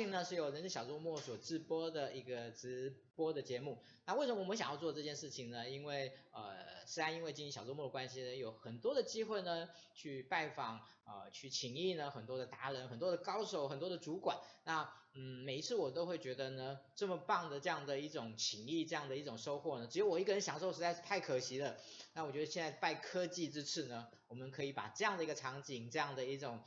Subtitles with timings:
[0.00, 3.78] 人资爱 Talking 呢是由人资小周末所直播的一个直播的节目。
[4.06, 5.68] 那为什么我们想要做这件事情呢？
[5.68, 14.38] 因为呃，虽然因为经营小周末的关系呢，有很多的机会呢去拜访呃，去请益呢很多的达人、很多的高手、很多的主管。
[14.64, 21.76] 那嗯，每一次我都会觉得呢，这么棒的这样的一种情谊，这样的一种收获呢，只有我一个人享受实在是太可惜了。
[22.14, 26.60] 那我觉得现在拜科技之赐呢，我们可以把这样的一个场景，这样的一种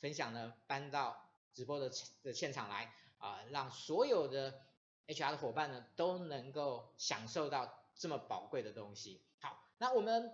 [0.00, 1.90] 分享呢，搬到直播的
[2.22, 4.60] 的现场来啊、让所有的
[5.06, 9.20] HR 的伙伴呢都能够享受到这么宝贵的东西。
[9.38, 10.32] 好，那我们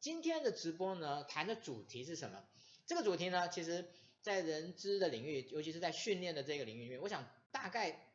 [0.00, 2.44] 今天的直播呢，谈的主题是什么？
[2.86, 3.88] 这个主题呢，其实。
[4.22, 8.12] 在人资的领域，尤其是在训练的这个领域里面，我想大概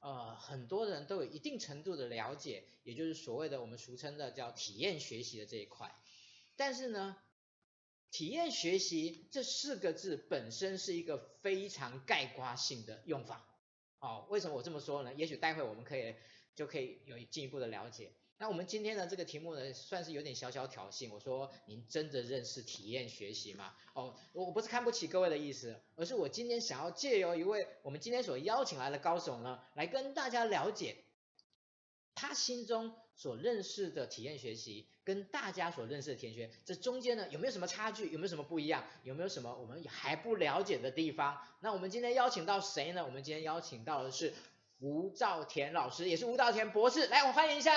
[0.00, 5.94] 呃很多人都有一定程度的了解，也就是所谓的我们俗称的叫体验学习的这一块。
[6.56, 7.16] 但是呢，
[8.10, 13.46] 体验学习这四个字本身是一个非常概括性的用法。
[13.98, 15.12] 哦，为什么我这么说呢？
[15.14, 16.14] 也许待会我们可以
[16.54, 18.12] 就可以有进一步的了解。
[18.38, 21.10] 那我们今天的这个题目呢，算是有点小小挑衅。
[21.10, 23.74] 我说，您真的认识体验学习吗？
[23.94, 31.04] 哦，我不是看不起各位的意思，而是我今天想要借由一位我们今天所邀请来的高手呢，来跟大家了解
[32.14, 38.10] 他心中所认识的体验学习，跟大家所认识的田轩，这中间呢有没有什么差距？
[38.10, 38.82] 有没有什么不一样？
[39.04, 41.38] 有没有什么我们还不了解的地方？
[41.60, 43.04] 那我们今天邀请到谁呢？
[43.04, 44.34] 我们今天邀请到的是
[44.80, 47.72] 吴兆田老师，也是吴兆田博士，来，我们欢迎一下。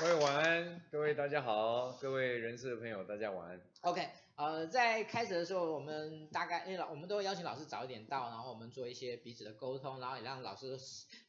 [0.00, 3.60] 各位晚安，各位大家好，各位人事的朋友大家晚安。
[3.82, 10.78] OK，呃，在开始的时候，我们大概因为老我们都会邀请老师早一点到，然后我们做一些彼此的沟通，然后也让老师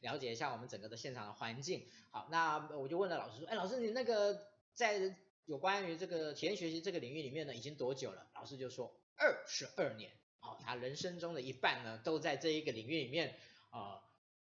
[0.00, 1.86] 了解一下我们整个的现场的环境。
[2.08, 8.26] 好，那我就问了老师说，哎，老师你那个在有关于这个体验学习这个领域里面呢，已经多久了？
[8.34, 10.10] 老师就说二十二年。
[10.38, 13.34] 好，他人生中的一半呢，都在这一个领域里面，
[13.70, 14.00] 呃，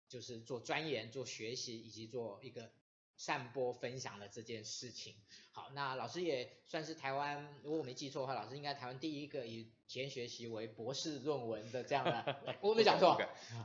[0.08, 2.70] 就是做钻研、做学习以及做一个。
[3.20, 5.14] 散播分享了这件事情，
[5.52, 13.12] 好，那老师也算是台湾，如果我没记错的话，老师应该台湾第一个以体验学习为博士论文的这样的， 我没讲错，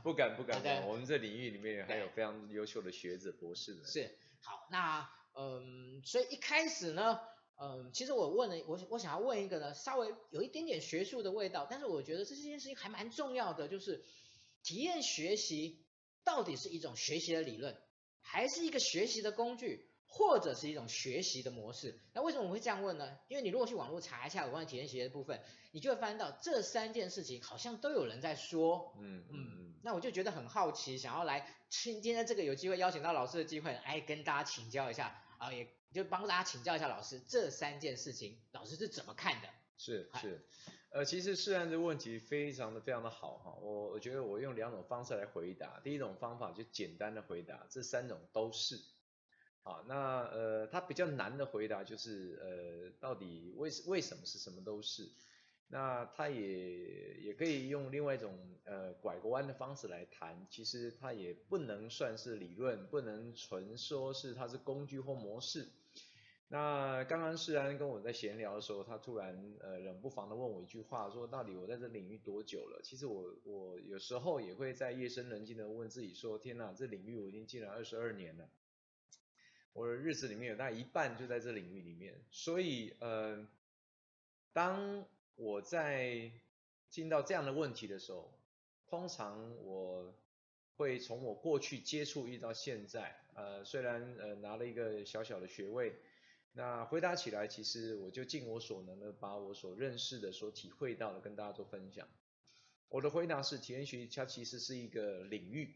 [0.03, 3.85] 不敢不敢不敢，我们这领域里面还有非常优秀的学者博士的。
[3.85, 7.21] 是，好，那嗯，所以一开始呢，
[7.57, 14.03] 嗯，其实我问了，我我想要问一个呢，稍微有一点点学术的味道，但是我觉得这件事情还蛮重要的，就是
[14.63, 15.85] 体验学习
[16.25, 17.77] 到底是一种学习的理论，
[18.27, 22.01] 还是一个学习的工具，或者是一种学习的模式。
[22.11, 23.19] 那为什么我会这样问呢？
[23.27, 25.39] 因为你如果去网络查一下有关体验学习的部分，
[25.71, 28.93] 你就会发现到这三件事情好像都有人在说。
[28.99, 29.75] 嗯嗯嗯。
[29.83, 39.47] 那我就觉得很好奇，想要来今天这个有机会邀请到老师的机会，哎跟大家请教一下啊，也就帮大家请教一下老师这三件事情，老师是怎么看的？
[39.77, 40.47] 是是。
[40.95, 45.81] 呃，其实是按这个问题非常的非常的好哈，我我觉得我用两种方式来回答。
[45.83, 48.79] 第一种方法就简单的回答，这三种都是。
[49.61, 55.11] 好，那呃，它比较难的回答就是呃，到底为为什么是什么都是？
[55.67, 58.33] 那它也也可以用另外一种
[58.63, 65.67] 呃拐个弯的方式来谈，其实它也不能算是理论，不能纯说是它是工具或模式。
[66.47, 72.79] 那刚刚世安跟我在闲聊的时候，他突然呃冷不防的问我一句话，说到底我在这领域多久了？
[72.83, 78.47] 其实我我有时候也会在夜深人静的问自己说，天哪，这领域我已经进了二十二年了，
[79.73, 82.13] 我的日子里面有大概一半就在这领域里面。
[82.29, 83.47] 所以呃，
[84.53, 85.03] 当
[85.35, 86.31] 我在
[86.91, 88.31] 进到这样的问题的时候，
[88.85, 90.13] 通常我
[90.77, 95.95] 会从我过去接触一直到现在，呃，虽然呃拿了一个小小的学位。
[96.57, 102.07] 那回答起来，其实我就尽我所能的把我所认识的、所体会到的跟大家做分享。
[102.87, 105.75] 我的回答是，体验学习它其实是一个领域，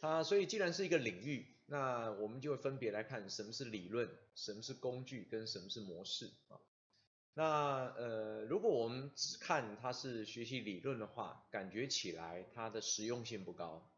[0.00, 6.58] 它所以既然是一个领域，那我们就会分别来看什么是理论，什么是工具，跟什么是模式啊。
[7.34, 13.88] 那呃，如果我们只看它是学习理论的话，感觉起来它的实用性不高。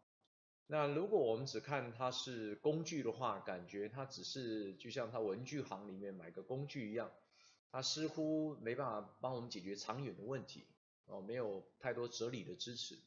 [0.66, 7.10] 那如果我们只看它是工具的话，感觉它只是就像它文具行里面买个工具一样，
[7.70, 10.64] 它似乎没办法帮我们解决长远的问题
[11.06, 12.98] 哦，没有太多哲理的支持。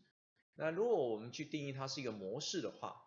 [0.56, 3.04] 那如果我们去定义它是一个模式的话，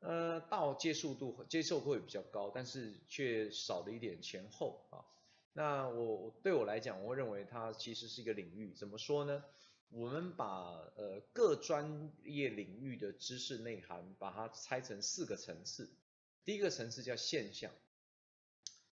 [0.00, 5.04] 呃，到接受度接受会比较高，但是却少了一点前后啊。
[5.52, 9.44] 那我对我来讲，我认为它其实是一个领域，怎么说呢？
[9.94, 15.90] 我们把呃各专业领域的知识内涵，把它拆成四个层次。
[16.44, 17.70] 第一个层次叫现象，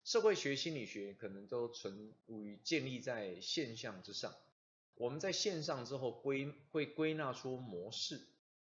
[0.02, 4.34] 社会学、心理学可能都存于建立在现象之上。
[4.96, 8.26] 我们在线上之后归会归纳出模式，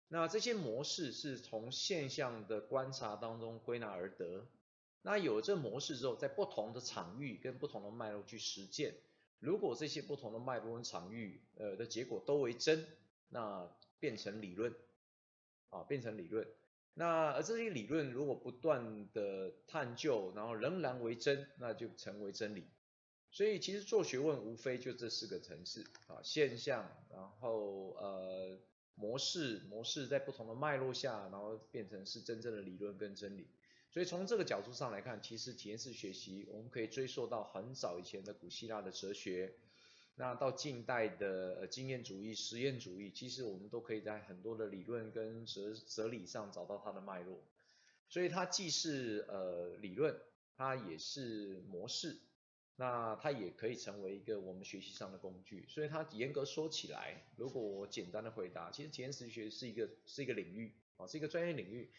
[0.08, 4.46] 那这些模式是从现象的观察当中归纳而得。
[5.00, 8.94] 那有了这模式之后，在不同的场域跟不同的脉络去实践，
[9.40, 12.86] 如果这些不同的脉络跟场域，呃的结果都为真，
[13.30, 14.74] 那变成理论，
[15.70, 16.46] 啊，变成理论。
[16.94, 22.68] 那而这些理论如果不断的探究，然后仍然为真，那就成为真理。
[23.30, 28.58] 所以其实做学问无非就这四个层次啊，现象，然后呃
[28.94, 33.46] 模式，模式在不同的脉络下，然后变成是真正的理论跟真理。
[33.90, 39.52] 所以从这个角度上来看，其实体验式学习我们可以追溯到很早以前的古希腊的哲学，
[40.14, 47.42] 那到近代的经验主义、实验主义，其实我们都可以在很多的理论跟哲哲理上找到它的脉络。
[48.08, 50.16] 所以它既是呃理论，
[50.56, 52.16] 它也是模式，
[52.76, 55.66] 那它也可以成为一个我们学习上的工具。
[55.68, 61.90] 所以它严格说起来，如果我简单的回答，其实体验式学是一个是一个领域啊，是一个专业领域。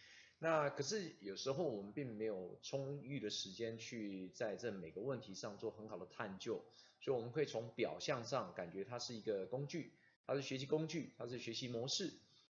[0.43, 6.59] 那可是有时候我们并没有充裕的时间去在这每个问题上做很好的探究，
[6.99, 9.93] 所以我们可以从表象上感觉它是一个工具，
[10.25, 12.11] 它是学习工具，它是学习模式。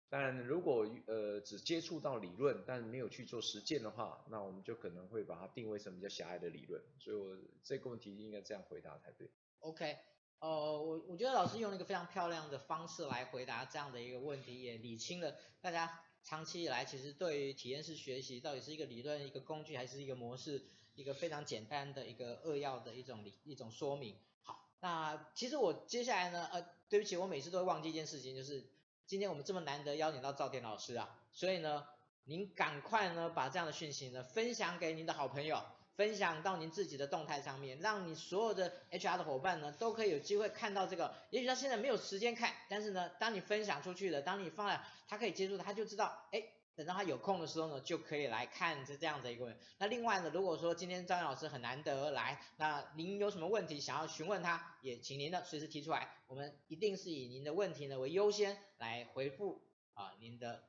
[0.10, 6.82] 但如果呃只接触到理论，但没有去做实践的话，那我们就可能会把它定位成比较狭隘的理论。
[6.98, 9.30] 所以我这个问题应该这样回答才对。
[9.60, 9.96] OK，
[10.40, 16.02] 呃，我我觉得老师用了一个非常漂亮的方式来回答这样的一个问题，也理清了大家。
[16.26, 24.18] 长期以来，其实对于体验式学习到底是一个理论、一个工具，还是一个模式，一个非常简单的一个扼要的一种理一种说明。
[24.42, 28.68] 好，那其实我接下来呢，呃，对不起，我每次都会忘记一件事情，就是
[29.06, 31.86] 今天我们这么难得邀请到赵天老师啊，所以呢，
[32.24, 35.64] 您赶快呢把这样的讯息呢分享给您的好朋友。
[35.96, 41.14] 分享到您自己的动态上面，让你所有的 HR 的伙伴呢，都可以有机会看到这个。
[41.30, 46.44] 也许他现在没有时间看，但是呢，当你分享出去了，当你放在，他可以接触，他就知道，哎，
[46.76, 49.58] 等到他有空的时候呢，就可以来看这这样的一个人。
[49.78, 59.62] 那另外呢，如果说今天张老师很难得来，那您有什么问题想要询问他，也请您呢随时提出来，我们一定是以您的问题呢为优先来回复
[59.94, 60.62] 啊您的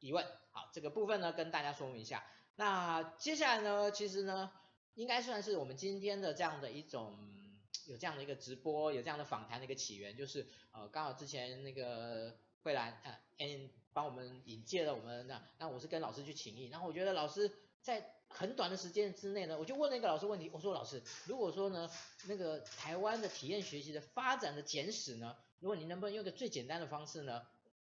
[0.00, 0.22] 疑问。
[0.50, 2.22] 好，这个部分呢跟大家说明一下。
[2.56, 4.52] 那接下来呢，其实呢。
[4.96, 7.16] 应该算是我们今天的这样的一种
[7.86, 21.90] 有这样的一个直播，有这样的访谈的一个起源，就是呃刚好之前那个慧兰呃嗯帮我们引荐了我们那那我是跟老师去请益，然后我觉得老师在很短的时间之内呢，我就问了一个老师问题，我说老师，如果说呢
[22.26, 27.46] 那个台湾的体验学习的发展的简史呢，如果你能不能用个最简单的方式呢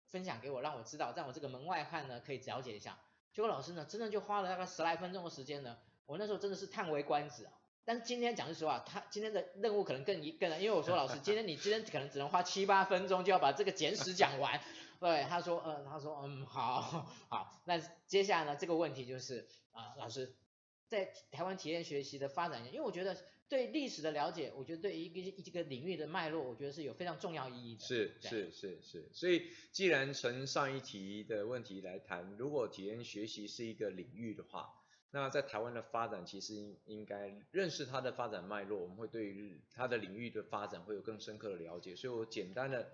[0.06, 2.98] 分享给我，让我知道，让我这个门外汉呢可以了解一下，
[3.32, 5.76] 结果老师呢真的就花了大概十来分钟的时间呢。
[6.06, 7.52] 我那时候真的是叹为观止啊！
[7.84, 14.60] 但是今天讲句实话，他今天的任务可能更一更，因为我说老师，今天你今天可能只能花七八分钟就要把这个简史讲完。
[15.00, 16.80] 对，他说，嗯，他说，嗯，好，
[17.28, 20.36] 好，那接下来呢，这个问题就是啊，老师，
[20.86, 23.16] 在台湾体验学习的发展，因为我觉得
[23.48, 27.84] 对历史的了解，我觉得对一个一个领域的脉络，我觉得是有非常重要意义的。
[27.84, 34.72] 是是是是，所以既然从上一题的问题来谈，如果体验学习是一个领域的话。
[35.14, 41.94] 那在台湾的发展，其实应应该认识它的发展脉络，我们会对于它的领域的发展会有更深刻的了解。
[41.94, 42.90] 所以我简单的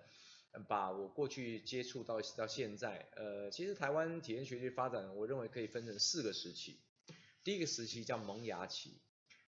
[0.67, 6.77] 把我过去接触到到现在，呃，其实台湾体验学习发展，我认为可以分成四个时期。
[7.41, 8.99] 第一个时期叫萌芽期，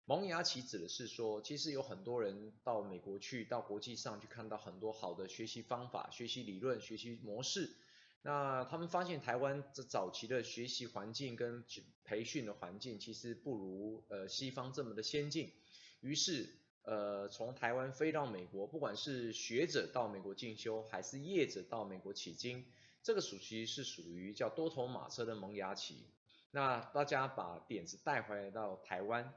[0.04, 7.76] 萌芽期指的是说，其实有很多人到美国去，到国际上去看到很多好的学习方法、学习理论、学习模式。
[8.26, 11.62] 那他们发现台湾这早期的学习环境跟
[12.02, 15.52] 培训的环境其实不如呃西方这么的先进，
[16.00, 22.66] 于是呃从台湾飞到美国，不管是学者到美国进修，还是业者到美国起经，
[23.00, 26.08] 这个暑期是属于叫多头马车的萌芽期。
[26.50, 29.32] 那大家把点子带回来到台湾，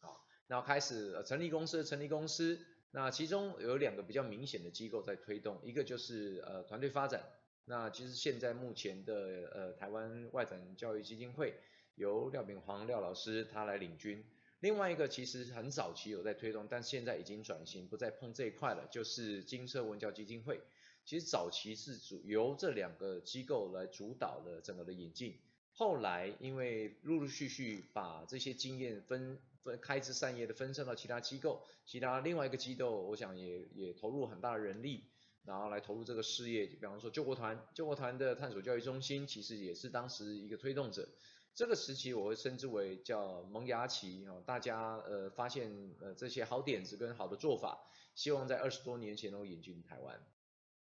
[0.00, 2.60] 好，然后开始成立公司，成立公司，
[2.90, 7.24] 那其中有两个比较明显的机构在推动，一个就是呃团队发展。
[7.64, 11.54] 那其实现在目前的呃台湾外展教育基金会
[11.94, 14.24] 由廖炳煌廖老师他来领军，
[14.60, 20.60] 另外一个其实很早期有在推动，但现在已经转型不再碰这一块了，就是金车文教基金会。
[21.04, 25.38] 其实早期是主由这两个机构来主导的整个的引进，
[25.72, 35.04] 后来因为陆陆续续把这些经验分分开枝散叶的分散到其他机构，其他另外一个机构我想也也投入很大的人力。
[35.50, 41.08] 然后来投入这个事业，比方说救国团，救国团的探索教育中心其实也是当时一个推动者。
[41.56, 47.80] 这个时期我会称之为叫萌芽期啊，大家呃发现呃这些好点子跟好的做法，
[48.14, 50.24] 希望在二十多年前能够引进台湾。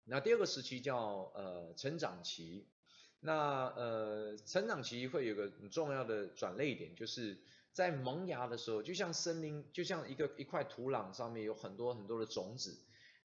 [0.05, 2.69] 那第二个时期叫呃成长期，
[3.21, 7.39] 那呃成长期会有个很重要的转捩点，就是
[7.73, 12.77] 在萌芽的时候，就像森林，就像一个一块土壤上面有很多很多的种子。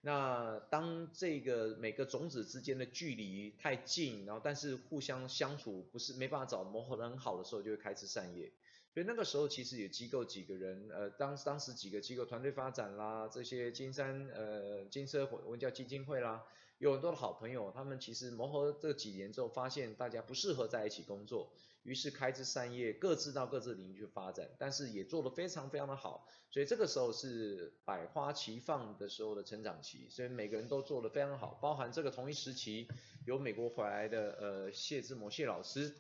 [0.02, 8.52] 那当这个每个种子之间的距离太近，然后但是互相相处不是没办法找磨合的很好的时候，就会开枝散叶。
[8.94, 16.44] 所以那个时候其实有机构几个人，呃，当当时几个机构团队发展啦，这些金山呃金色文教基金会啦。
[16.80, 21.50] 有很多的好朋友，他们其实磨合这几年之后，发现大家不适合在一起工作，
[21.88, 32.90] 于是开枝散叶，各自到各自领域去发展，但是也做得非常非常的好，所以这个时候是百花齐放的时候的成长期，所以每个人都做得非常好，包含这个同一时期
[33.26, 35.96] 由美国回来的呃谢志摩谢老师，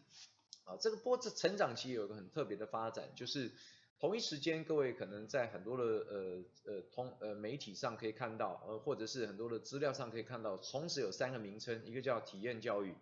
[0.65, 3.51] 啊，这个波子成长期有一个很特别的发展，就是。
[4.00, 12.94] 同一时间，各位可能在很多的呃呃通呃媒体上可以看到，呃或者是很多的资料上可以看到，同时有三个名称，一个叫体验教育，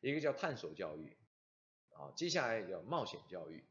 [0.00, 1.16] 一个叫探索教育，
[1.98, 3.64] 啊，接下来叫冒险教育。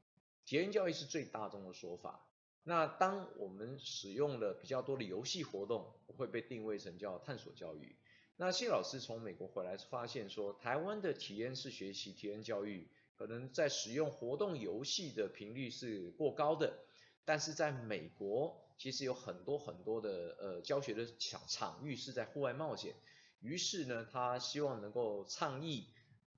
[0.46, 2.27] 体验教育是最大众的说法。
[2.63, 7.96] 那当我们使用了比较多的游戏活动，会被定位成叫探索教育。
[8.36, 12.88] 那谢老师从美国回来发现说，台湾的体验式学习、体验教育。
[13.17, 16.77] 可能在使用活动游戏的频率是过高的，
[17.25, 22.93] 但是在美国其实有很多很多的呃教学的场场域是在户外冒险，
[23.39, 25.88] 于是呢，他希望能够倡议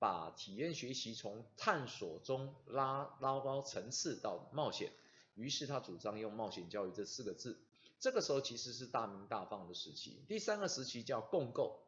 [0.00, 4.90] 把体验学习从探索中拉拉高层次到冒险，
[5.36, 7.60] 于是他主张用冒险教育这四个字，
[8.00, 10.24] 这个时候其实是大鸣大放的时期。
[10.26, 11.78] 第三个时期叫共构，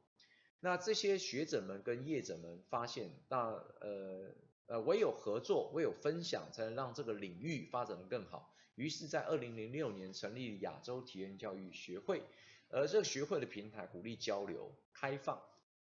[0.61, 3.38] 那这些学者们跟业者们发现，那
[3.81, 4.31] 呃。
[4.66, 8.54] 呃，唯有合作，唯有分享，才能让这个领域发展得更好。
[8.76, 12.23] 于是，在二零零六年成立亚洲体验教育学会，
[12.71, 15.42] 而这个学会的平台鼓励交流、开放，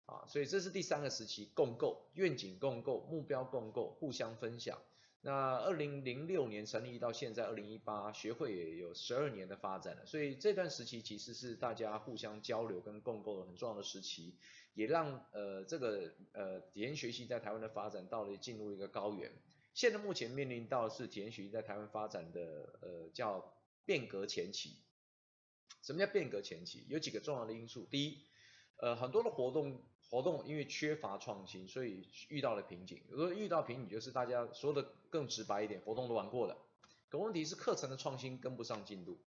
[0.06, 4.78] 啊，所以这是第三个时期，共构、愿景共构、目标共构、互相分享。
[5.22, 10.04] 那二零零六年成立到现在二零一八，学会也有十二年的发展了。
[10.04, 14.36] 所以这段时期其实是大家互相交流跟共构的很重要的时期。
[14.74, 19.30] 也让呃这个呃体验学习在台湾的发展到了进入一个高原。
[19.72, 24.76] 现在目前面临到是体验学习在台湾发展的呃叫变革前期。
[25.80, 26.84] 什么叫变革前期？
[26.88, 27.86] 有几个重要的因素。
[27.86, 28.24] 第一，
[28.78, 29.80] 呃很多的活动
[30.14, 33.02] 活动因为缺乏创新，所以遇到了瓶颈。
[33.08, 34.80] 如果遇到瓶颈，就是大家说的
[35.10, 36.56] 更直白一点，活动都玩过了。
[37.08, 39.18] 可问题是课程的创新跟不上进度。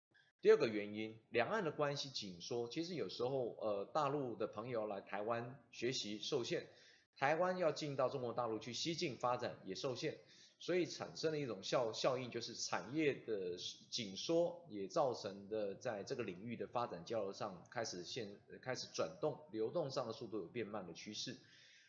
[0.41, 6.69] 第二个原因，两岸的关系紧缩，其实有时候呃大陆的朋友来台湾学习受限，
[7.17, 10.17] 台湾要进到中国大陆去西进发展也受限，
[10.59, 13.57] 所以产生了一种效效应，就是产业的
[13.91, 21.37] 紧缩也造成的在这个领域的发展交流上开始现开始转动，流动上的速度有变慢的趋势。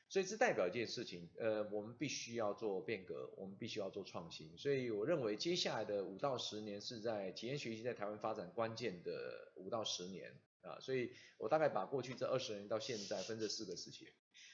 [0.10, 4.58] 所以这代表一件事情，呃，我们必须要做变革，我们必须要做创新。
[4.58, 10.80] 所以我认为接下来的五到十年是在体验学习在台湾发展关键的五到十年啊。
[10.80, 14.08] 所以我大概把过去这二十年到现在分这四个时期。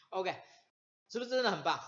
[0.10, 0.34] OK，
[1.10, 1.80] 是不是真的很棒？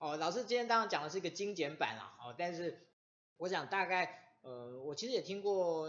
[0.00, 2.88] 哦，老师今天当然讲的是一个精简版啦，哦，但是
[3.36, 5.88] 我想大概，呃，我其实也听过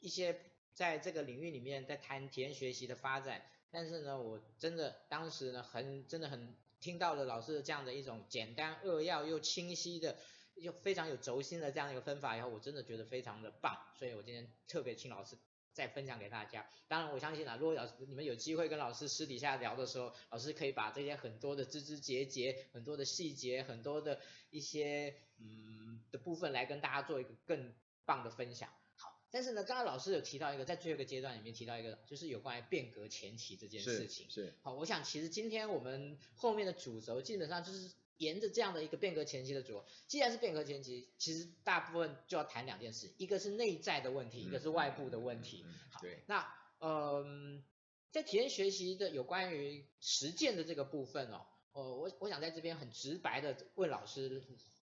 [0.00, 0.40] 一些
[0.72, 6.56] 在这个领域里面在谈体验学习的发展，但是呢，我真的当时呢很真的很。
[6.80, 10.16] 听到了老师的这样的一种简单扼要又清晰的，
[10.54, 15.36] 又非常有轴心的这样一个分法以后，我真的觉得非常的棒，所以我今天特别请老师
[15.78, 16.68] 再分享给大家。
[16.88, 24.18] 当然我相信啊，如果老师你们有机会跟老师私底下聊的时候，老师可以把这些很多的枝枝节节、很多的细节、很多的
[24.50, 27.72] 一些嗯的部分来跟大家做一个更
[28.04, 28.68] 棒的分享。
[28.96, 34.28] 好但是呢，刚刚老师有提到一个，在最后一个阶段里面提到一个，就是有关于变革前期这件事情。
[34.28, 34.46] 是。
[34.46, 39.84] 是好，我想其实今天我们后面的主轴基本上就是沿着这样的一个变革前期的主轴。
[40.06, 45.64] 既然是变革前期，其实大部分就要谈两件事，一个是内在的问题，一个是外部的问题。
[45.66, 46.22] 嗯、好，对。
[46.26, 47.64] 那嗯，
[48.10, 54.42] 在体验学习的有关于实践的这个部分哦，呃，我我想在这边很直白的问老师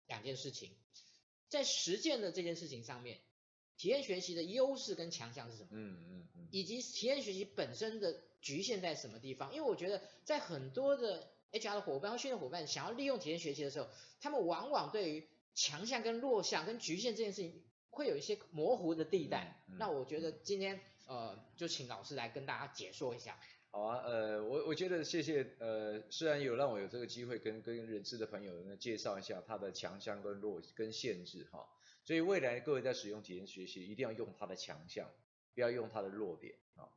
[0.06, 0.74] 两件事情，
[1.48, 3.20] 在实践的这件事情上面。
[3.76, 5.68] 体验学习的优势跟强项是什么？
[5.70, 9.54] 嗯嗯嗯，以及体验学习本身的局限在什么地方？
[9.54, 13.88] 因为我觉得在很多的 HR 的伙伴和训练伙伴想要利用体验学习的时候，
[14.20, 19.62] 他们往往对于强项跟弱项跟局限这件事情会有一些模糊的地带。
[19.68, 23.38] 嗯嗯、那我觉得今天呃就请老师来跟大家解说一下。
[23.70, 31.68] 好啊，呃，我我觉得谢谢，呃，虽然有让我有这个机会跟跟人资的朋友呢介绍一下他的强项跟弱跟限制哈，
[32.02, 35.10] 所以未来各位在使用体验学习一定要用他的强项，
[35.54, 36.88] 不要用他的弱点啊。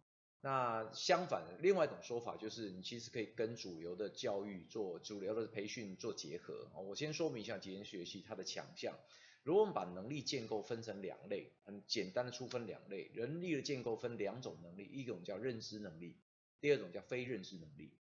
[0.44, 6.68] 那相反的，另外一种说法就是你其实可以跟主流的教育做主流的培训做结合。
[6.74, 8.98] 我先说明一下体验学习它的强项。
[9.44, 16.18] 如果我们把能力建构分成两类，很简单的粗分两类，人力的建构分两种能力，一种叫认知能力。
[16.60, 17.92] 第二种叫非认知能力，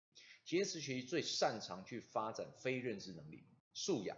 [0.44, 4.16] 体验式学习最擅长去发展非认知能力素养，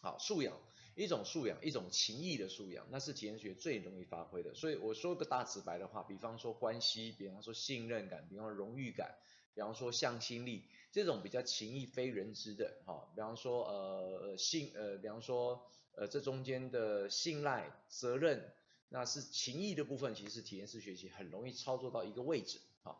[0.00, 0.58] 好素养
[1.00, 4.54] 一种素养一种情谊的素养，那是体验学最容易发挥的。
[4.54, 9.16] 所以我说个大直白的话，比方说关系，比方说信任感，比方荣誉感，
[9.54, 18.52] 比方说向心力，这种比较情谊非人知的，哈，比方说呃信呃，比方说呃这中间的信赖责任，
[18.90, 22.98] 那是情谊的部分，其实体验式学习很容易操作到一个位置，哈。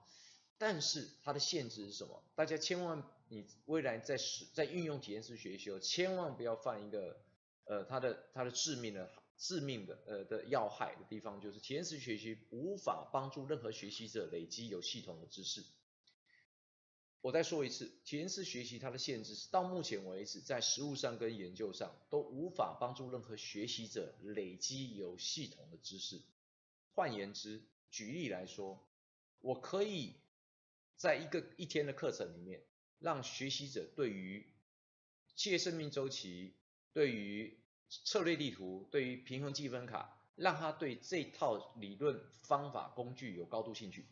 [0.56, 2.22] 但是它的限制是什么？
[2.34, 7.18] 大家千万，你未来在使在运用体验式学习哦，千万不要犯一个
[7.70, 15.64] 呃它的它的致命的致命的呃的要害的地方，就是体验式学习无法帮助任何学习者累积有系统的知识。
[17.20, 26.20] 我再说一次，体验式学习它的限制是到目前为止在实务上跟研究上都无法帮助任何学习者累积有系统的知识。
[26.92, 28.84] 换言之，举例来说，
[29.40, 30.16] 我可以。
[30.96, 32.62] 在一个一天的课程里面，
[32.98, 34.52] 让学习者对于
[35.34, 36.54] 企业生命周期、
[36.92, 37.58] 对于
[38.04, 44.06] 策略地图、对于平衡计分卡，让他对这套理论方法工具有高度兴趣。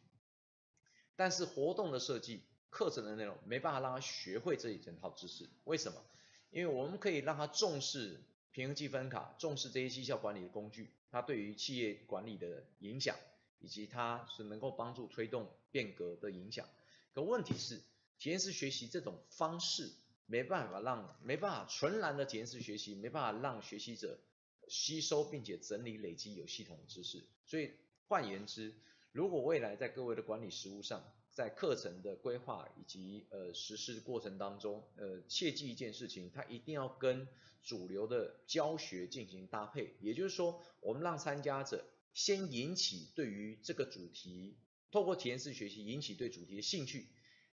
[1.16, 5.48] 但是活动的设计、课程的内容没办法让他学会这一整套知识。
[5.64, 6.04] 为什么？
[6.50, 13.16] 因为我们可以让他重视平衡计分卡，重视这些绩效管理的工具，它对于企业管理的影响。
[13.60, 16.68] 以及它是能够帮助推动变革的影响，
[17.12, 17.82] 可问题是
[18.16, 19.90] 体验式学习这种方式
[20.28, 24.20] 没办法让没办法纯然的体验式学习没办法让学习者
[24.68, 27.72] 吸收并且整理累积有系统的知识，所以
[28.06, 28.74] 换言之，
[29.10, 37.26] 如果未来在各位的管理实务上，在课程的规划以及呃实施过程当中，呃切记一件事情，它一定要跟
[37.62, 41.84] 主流的教学进行搭配，也就是说，我们让参加者。
[42.14, 44.56] 先引起对于这个主题，
[44.90, 47.06] 透过体验式学习引起对主题的兴趣，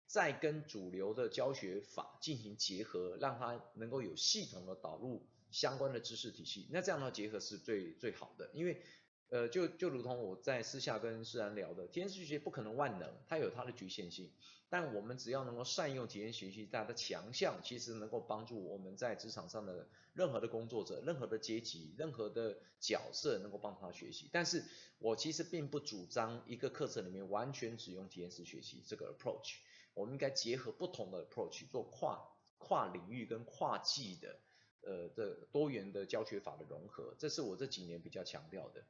[0.07, 6.67] 再跟主流的教学法进行结合，让他能够有系统的导入相关的知识体系。
[6.71, 8.81] 那这样的话结合是最最好的，因为。
[9.29, 14.31] 呃，就就如同我在私下跟世然聊的，体验式学习不可能万能，它有它的局限性。
[14.69, 24.29] 但我们只要能够善用体验学习它的强项，其实能够帮助我们在职场上的任何的工作者、任何的阶级、任何的角色，能够帮他学习。
[24.31, 24.63] 但是
[24.99, 29.55] 我其实并不主张一个课程里面完全只用体验式学习这个 approach，
[29.95, 32.21] 我们应该结合不同的 approach，做跨
[32.59, 34.39] 跨领域跟跨季的
[34.81, 38.85] 呃的多元的教学法的融合，这是我这几年比较强调的。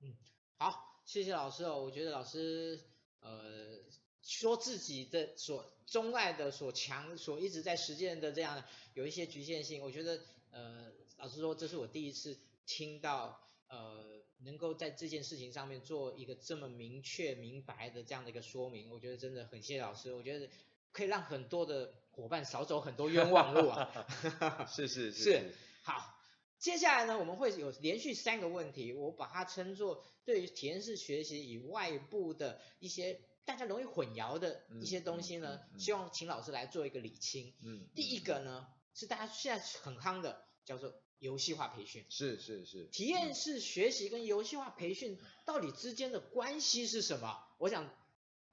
[0.00, 0.16] 嗯，
[0.56, 1.82] 好，谢谢老师哦。
[1.84, 2.80] 我觉得老师
[3.20, 3.78] 呃
[4.22, 20.12] 说自己的所钟爱的、所强、所一直在实践的这样有一些局限性，我觉得呃老师说这是我第一次听到呃能够在这件事情上面做一个这么明确明白的这样的一个说明，我觉得真的很谢谢老师。
[20.14, 20.48] 我觉得
[20.92, 24.06] 可以让很多的伙伴少走很多冤枉路啊。
[24.68, 26.14] 是是是，是，是，好。
[26.58, 37.54] 接下来呢，我们会有连续三个问题，我把它称作对于体验式学习以外部的一些大家容易混淆的一些东西呢，嗯嗯嗯、希望请老师来做一个理清。
[37.62, 42.04] 嗯，第一个呢是大家现在很夯的，叫做游戏化培训。
[42.08, 42.84] 是是是。
[42.86, 47.38] 体验式学习跟游戏化培训到底之间的关系是什么？
[47.58, 47.88] 我想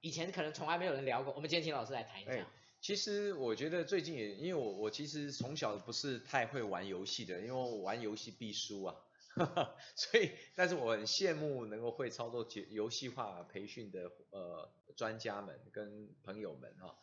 [0.00, 2.32] 以前可能从来没有人聊过，我们今天请老师来谈一下。
[2.32, 2.46] 哎
[2.78, 8.94] 其实我觉得最近也，因为我我其实从小不是太会玩游戏的，因为我玩游戏必输啊，
[9.96, 16.96] 所以但是我很羡慕能够会操作游戏化培训的呃专家们跟朋友们哈。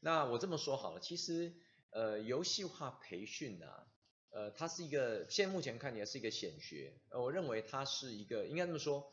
[0.00, 1.54] 那我这么说好了，其实
[1.90, 3.86] 呃游戏化培训啊，
[4.30, 9.12] 呃它是一个现目前看起来是一个显学，呃我认为它是一个应该这么说，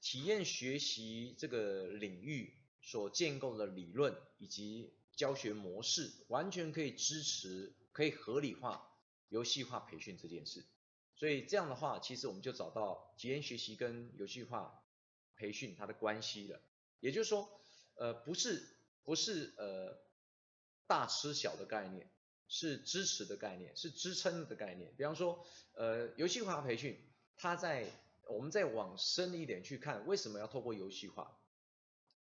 [0.00, 8.88] 体验学习这个领域所建构的理论以及教学模式完全可以支持，可以合理化
[9.28, 10.64] 游戏化培训这件事，
[11.16, 14.84] 所以这样的话，其实我们就找到体验学习跟游戏化
[15.34, 16.60] 培训它的关系了。
[17.00, 17.60] 也就是说，
[17.94, 19.98] 呃，不是不是呃
[20.86, 22.10] 大吃小的概念，
[22.48, 24.94] 是支持的概念，是支撑的概念。
[24.96, 26.98] 比方说，呃，游戏化培训，
[27.36, 27.90] 它在
[28.28, 31.38] 我们再往深一点去看，为什么要透过游戏化？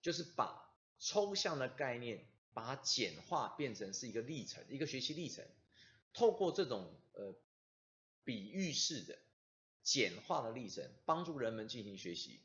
[0.02, 5.44] 就是把抽象的概念，把它简化变成是一个历程，一个学习历程。
[6.12, 7.34] 透过这种呃
[8.24, 9.18] 比喻式的
[9.82, 12.40] 简化的历程，帮助人们进行学习。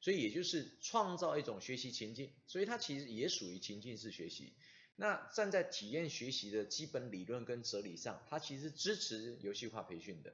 [0.00, 4.52] 所以也就是创造一种学习情境，所以它其实也属于情境式学习。
[4.96, 10.32] 那站在体验学习的基本理论跟哲理上，它其实支持游戏化培训的，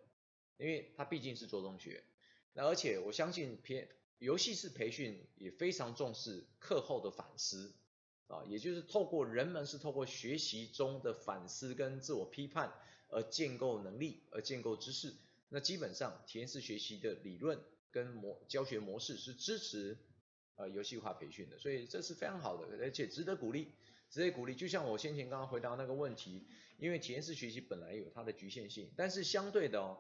[0.59, 2.05] 因为它毕竟是做中学。
[2.53, 7.73] 那而且我相信偏游戏式培训也非常重视课后的反思
[8.27, 12.71] 啊，也就是透过人们是透过学习中的反思跟自我批判
[13.09, 15.15] 而建构能力，而建构知识。
[15.49, 17.59] 那基本上体验式学习的理论
[17.91, 19.97] 跟模教学模式是支持
[20.57, 23.73] 呃游戏化培训的，所以这是非常好的，而且值得鼓励。
[24.11, 26.45] 直接鼓励，就像我先前刚刚回答那个问题，
[26.79, 29.97] 因为体验式学习本来有它的局限性，但是相对的哦，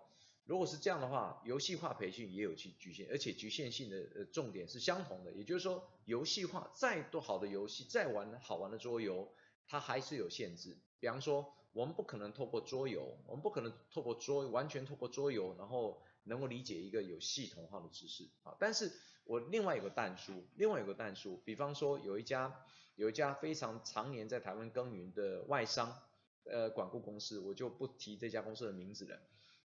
[0.46, 9.32] 如果是这样的话，游戏化培训也有其局限，而且局限性的呃重点是相同的，也就是说，游戏化再多好的游戏，再玩好玩的桌游，
[9.68, 10.76] 它还是有限制。
[10.98, 18.56] 比方说，我们不可能透过桌游，我们不可能透过桌完全透过桌游，然后能够理解一个有系统化的知识啊。
[18.58, 18.90] 但是
[19.22, 22.60] 我另外有个但书，另外有个但书，比方说有一家。
[23.00, 26.02] 有一家非常常年在台湾耕耘的外商，
[26.44, 29.18] 呃，管顾公司，我就不提这家公司的名字了。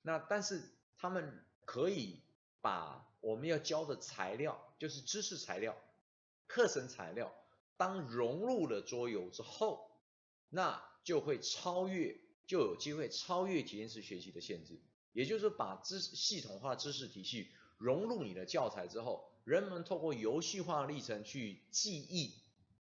[0.04, 0.64] 那但是
[0.96, 2.22] 他们可以
[2.62, 5.76] 把我们要教的材料，就是知识材料、
[6.48, 7.36] 课程材料，
[7.76, 9.92] 当融入了桌游之后，
[10.48, 12.18] 那就会超越，
[12.48, 14.80] 就有机会超越体验式学习的限制。
[15.12, 22.34] 也就是把知识系统化知识体系融入你的教材之后，人们透过游戏化的历程去记忆。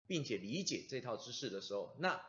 [0.09, 2.21] 并且理解这套知识的时候，那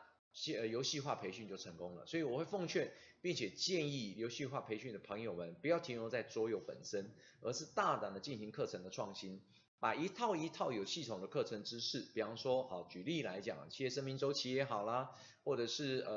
[0.57, 2.05] 呃游戏化培训就成功了。
[2.05, 7.11] 所以我会奉劝，并且建议游戏化培训的朋友们不要停留在桌游本身，
[7.41, 9.41] 而是大胆的进行课程的创新，
[9.79, 15.09] 把一套一套有系统的课程知识，比方说，好举例来讲，企业生命周期也好啦，
[15.43, 16.13] 或者是呃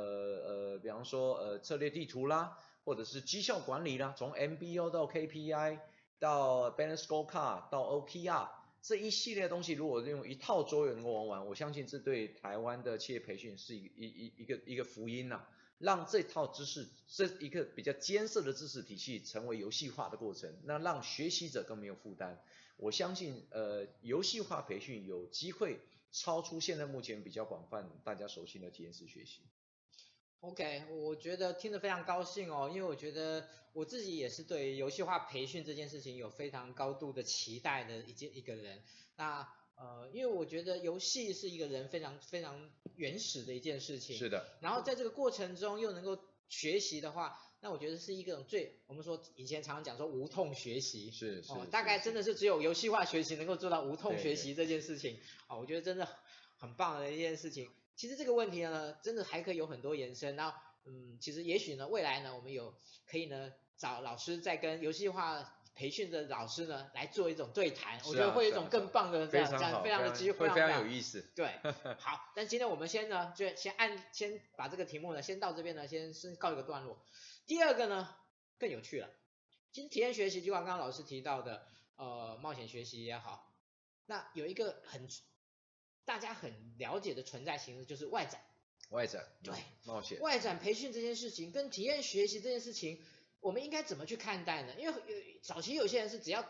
[0.75, 5.79] 呃，比方说呃策略地图啦，或者是绩效管理啦，从 MBO 到 KPI
[6.19, 8.62] 到 Balance Scorecard 到 OKR。
[8.83, 15.49] 这一系列东西，如果用一套桌游能够玩完，我相信这对台湾的企业培训是一一一一个一个福音呐、啊。
[15.79, 22.41] 让这套知识，这一个比较艰涩的知识体系成为游戏化的过程，那让学习者更没有负担。
[22.77, 25.81] 我相信，呃，游戏化培训有机会
[26.13, 29.41] 超出现在目前比较广泛大家熟悉的体验式学习。
[30.43, 38.83] OK，我觉得听得非常高兴哦，因为我觉得我自己也是对游戏化培训这件事情有非常高度的期待的一件一个人。
[39.17, 44.17] 那呃，因为我觉得游戏是一个人非常非常原始的一件事情。
[44.17, 44.45] 是的。
[44.61, 51.13] 然后在这个过程中又能够学习的话，那我觉得是一个最我们说以前常常讲说无痛学习。
[51.13, 51.53] 是是。
[51.53, 55.21] 哦，大概真的是只有游戏化学习能够做到无痛学习这件事情。
[55.47, 56.09] 哦，我觉得真的
[56.59, 57.71] 很棒的一件事情。
[57.95, 60.35] 其实这个问题呢，真的还可以有很多延伸。
[60.37, 62.75] 然后，嗯，其实也许呢，未来呢，我们有
[63.07, 71.31] 可以呢找老师再跟游戏化培训的老师呢来做一种对谈，啊、我觉得会有一种更棒的这样、啊、这样非常的机会，会非常有意思。
[71.35, 71.59] 对，
[71.99, 76.99] 好，但今天我们先呢就先按先把这个题目呢先到这边呢先先告一个段落。
[77.47, 78.17] 第二个呢
[78.59, 79.09] 更有趣了，
[79.71, 83.53] 其实体验学习就像刚刚老师提到的，呃，冒险学习也好，
[84.07, 85.09] 那有一个很。
[86.05, 88.41] 大家很了解的存在形式就是外展，
[88.91, 93.01] 外展，对，冒险，外展培训这件事情跟体验学习这件事情，
[93.41, 94.75] 我们应该怎么去看待呢？
[94.79, 96.45] 因为有早期有些人是只要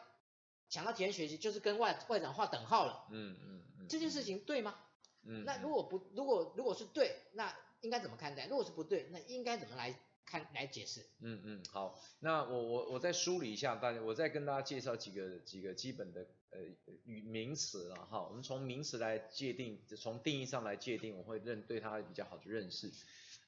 [0.68, 4.78] 想到体验学习就是跟外外展划等号了，嗯嗯嗯，这件事情对吗？
[5.24, 8.46] 嗯，那如果不如果如果是对，那应该怎么看待？
[8.46, 11.06] 如果是不对，那应该怎么来看来解释？
[11.20, 16.26] 嗯嗯，好，那我我我再梳理一下大家，我再跟大家介绍几个几个基本的。
[16.52, 16.58] 呃，
[17.04, 22.92] 语名词了哈，我们从名词来界定，从定义上来界定，我会认对它比较好的认识。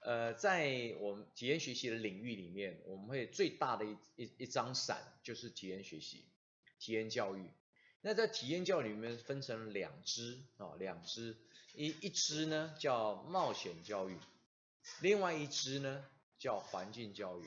[0.00, 6.24] 呃，在我们体验学习的领域里面，我们会最大的一一一张伞就是体验学习、
[6.78, 7.46] 体验教育。
[8.00, 11.36] 那在体验教育里面分成两支啊，两支，
[11.74, 14.18] 一一支呢叫冒险教育，
[15.02, 16.06] 另外一支呢
[16.38, 17.44] 叫环境教育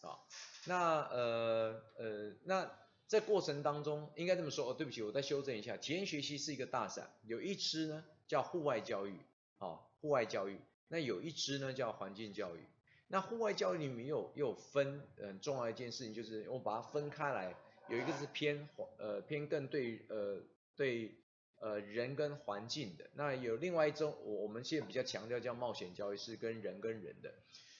[0.00, 0.18] 啊。
[0.64, 2.83] 那呃呃那。
[3.06, 9.18] 在过程当中，应该这么说哦，对不起，我再修正一下，体验学习是一个大伞，有一支呢叫户外教育，
[9.58, 12.60] 啊，户外教育，那有一支呢叫环境教育。
[13.08, 17.54] 那户外教育里面又又分很重要一件事情，就是我把它分开来，
[17.90, 20.40] 有一个是偏呃偏更对呃
[20.74, 21.14] 对
[21.60, 27.32] 呃人跟环境的，那有另外一种我我们现在比较强调叫冒险教育，是跟人跟人的。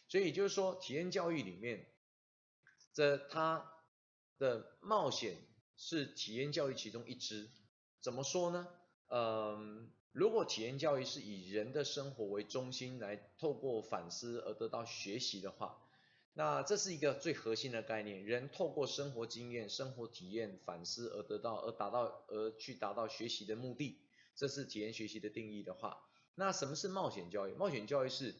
[0.07, 1.87] 所以就是说体验教育里面，
[2.93, 3.71] 这它。
[4.38, 5.37] 的冒险
[5.77, 7.51] 是体验教育其中一支，
[8.01, 8.68] 怎么说呢？
[9.09, 15.81] 嗯，如果体验教育是以人的生活为中心来透过反思而得到学习的话，
[16.33, 18.25] 那这是一个最核心的概念。
[18.25, 24.01] 人透过生活经验、生活体验、反思而得到，而达到，而去达到学习的目的，
[24.35, 25.99] 这是体验学习的定义的话，
[26.35, 27.53] 那什么是冒险教育？
[27.53, 28.35] 冒险教育是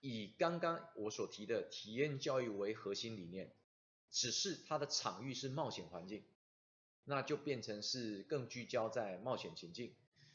[0.00, 3.52] 以刚刚我所提的体验教育为核心理念，
[4.14, 6.22] 只是它的场域是冒险环境，
[7.02, 9.92] 那就变成是更聚焦在冒险情境。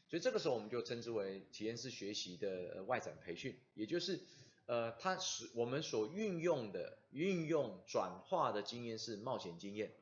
[0.09, 4.19] 所以这个时候我们就称之为体验式学习的外展培训，也就是
[4.65, 9.93] 呃，它是我们所运用的运用转化的经验是冒险经验，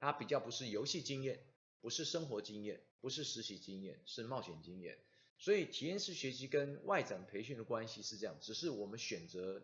[0.00, 1.44] 它比较不是游戏经验，
[1.82, 4.98] 不是生活经验，不是实习经验，是冒险经验。
[5.36, 9.62] 所以体验式学习跟外展培训的关系是这样，只是我们选择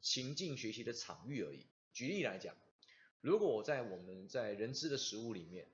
[0.00, 1.66] 情境学习的场域而已。
[1.92, 2.56] 举例来讲，
[3.20, 5.68] 如果我在我们在人资的实务里面，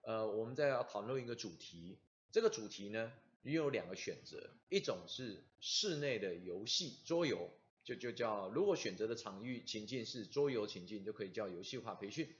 [0.00, 1.98] 呃，我们在要讨论一个主题。
[2.32, 7.50] 这个主题呢，你有两个选择，一种是室内的游戏桌游，
[7.84, 12.34] 就就叫如果选择的场域情境是桌游情境，就可以叫游戏化培训。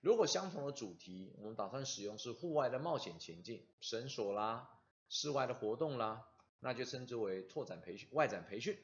[0.00, 4.68] 如果相同的主题，我们打算使用是户外的冒险情境，绳索啦，
[5.08, 6.28] 室外的活动啦，
[6.60, 8.78] 那就称之为拓展培训、外展培训。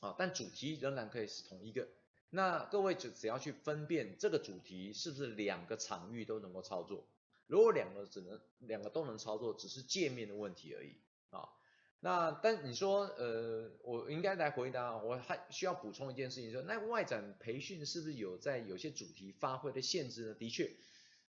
[0.00, 1.88] 啊，但主题仍然可以是同一个。
[2.34, 7.06] 那各位只只要去分辨这个主题是不是两个场域都能够操作。
[7.46, 10.96] 如果两个只能两个都能操作，只是界面的问题而已
[11.30, 11.48] 啊。
[12.00, 20.34] 那但你说呃，我应该来回答，我还需要补充一件事情，说那外展培训是不是有在有些主题发挥的限制呢？
[20.34, 20.70] 的确，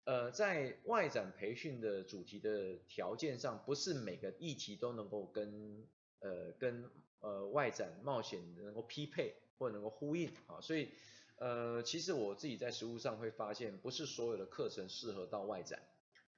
[0.06, 5.88] 呃，在外展培训的主题的条件上，不是每个议题都能够跟
[6.22, 10.90] 呃跟呃外展冒险能够匹配或能够呼应啊，所以
[11.38, 15.82] 呃其实我自己在实务上会发现，不是所有的课程适合到外展。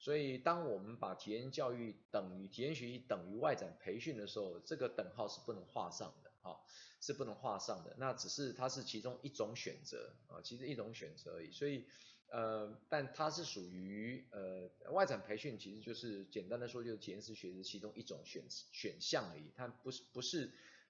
[0.02, 6.56] 所以，当我们把体验教育等于体验学习等于外展培训的时候，这个等号是不能画上的，啊，
[7.02, 7.94] 是不能画上的。
[7.98, 11.52] 那只是它是其中一种选择，啊，其实一种选择而已。
[11.52, 11.86] 所以，
[12.32, 20.50] 呃，但它是属于呃外展培训，其实就是简单的说，就是体验式学习其中一种选选项而已，它不是不是。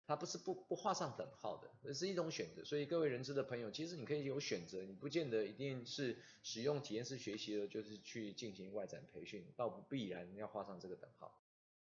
[0.09, 2.65] 它不是不不画上等号的，而是一种选择。
[2.65, 11.39] 所以各位人资的朋友，其实你可以有选择，你不见得一定是使用体验式学习的，就是去进行外展培训，倒不必然要画上这个等号。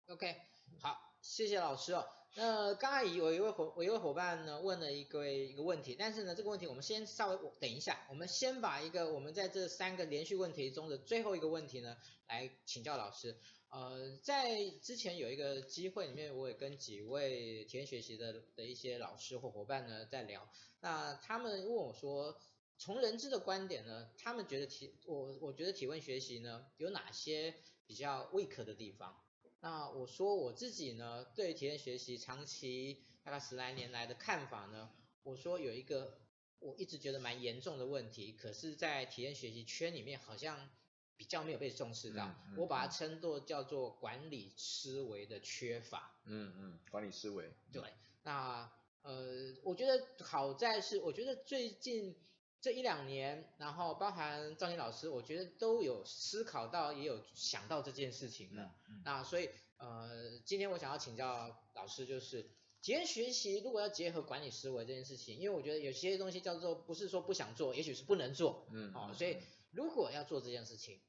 [0.08, 0.36] OK，
[0.82, 2.06] 好，谢谢老师哦。
[2.36, 11.96] 那刚才有一位伙我一位伙伴呢问了一个一个问题，但是呢这个问题我们先稍微等一下，我们先把一个我们在这三个连续问题中的最后一个问题呢
[12.28, 13.38] 来请教老师。
[13.70, 20.50] 呃，在之前有一个机会里面，我也跟几位体验学习的的一些老师或伙伴呢在聊，
[20.80, 22.40] 那他们问我说，
[22.78, 27.54] 从人资的观点呢，他们觉得体我我觉得体验学习呢有哪些
[27.86, 29.22] 比较 weak 的地方？
[29.60, 34.90] 那我说我自己呢对体验学习长期大概十来年来的看法呢，
[35.24, 36.18] 我说有一个
[36.60, 40.70] 我一直觉得蛮严重的问题，可是在体验学习圈里面好像。
[41.18, 46.14] 比较没有被重视到，嗯嗯、我把它称作叫做管理思维的缺乏。
[46.26, 47.52] 嗯嗯，管理思维。
[47.72, 47.82] 对，
[48.24, 52.16] 那呃，我觉得好在是，我觉得最近
[52.62, 58.64] 这一两年，然后包含赵宁老师，我觉得都有思考到，也有想到这件事情的。
[58.64, 62.44] 嗯嗯、那所以呃，今天我想要请教老师，就是
[62.82, 68.68] 体验学习如果要结合管理思维这件事情，因为我觉得有些东西叫做不是说不想做，也许是不能做。
[68.72, 68.94] 嗯。
[68.94, 69.38] 哦，所以
[69.72, 71.00] 如果要做这件事情。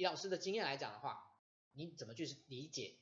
[0.00, 1.36] 以老师的经验来讲的话，
[1.74, 2.94] 你怎么去理解？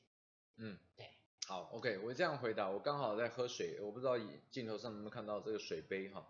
[0.57, 1.09] 嗯，对，
[1.47, 4.19] 好，OK，我这样回答，我刚好在喝水，我不知道
[4.51, 6.27] 镜头上能不能看到这个水杯哈。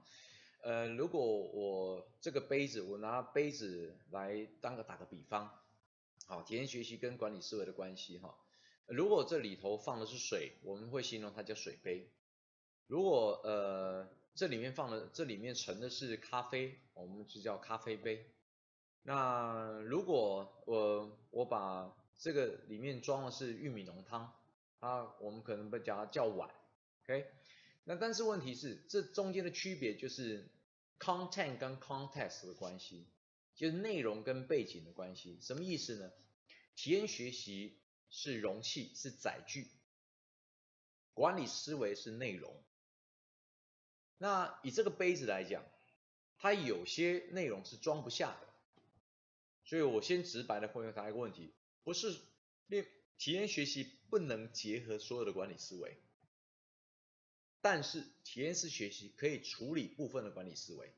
[0.61, 5.59] 呃，如果我这个杯子，我拿杯子来当个打个比方，
[6.27, 8.37] 好，体验学习跟管理思维的关系哈。
[8.85, 12.11] 如果这里头放的是水，我们会形容它叫水杯。
[12.85, 18.29] 如果呃这里面放的这里面盛的是咖啡，我们就叫咖啡杯。
[19.03, 24.33] 那如果我我把这个里面装的是玉米浓汤，
[24.79, 26.49] 啊，我们可能会叫它叫碗
[27.03, 27.25] ，OK？
[27.85, 30.49] 那但是问题是，这中间的区别就是
[30.99, 33.07] content 跟 context 的关系，
[33.55, 35.39] 就是内容跟背景的关系。
[35.41, 36.11] 什么意思呢？
[36.75, 39.67] 体验学习是容器，是载具，
[41.13, 42.53] 管理思维是内容。
[44.17, 45.63] 那以这个杯子来讲，
[46.37, 48.48] 它有些内容是装不下的。
[49.69, 51.53] 所以我先直白的回答一个问题，
[51.83, 52.19] 不是
[52.65, 52.87] 练
[53.19, 55.95] 体验学习不能结合所有的管理思维，
[57.61, 60.91] 但是体验式学习可以处理部分的管理思维。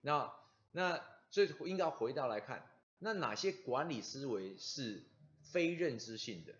[0.00, 0.34] 那
[0.72, 5.04] 那这应该回到来看，那哪些管理思维是
[5.52, 6.52] 非认知性的？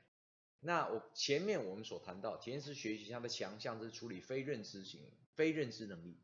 [0.60, 5.00] 那我前面我们所谈到体验式学习它的强项是处理非认知型、
[5.34, 6.16] 非认知能力，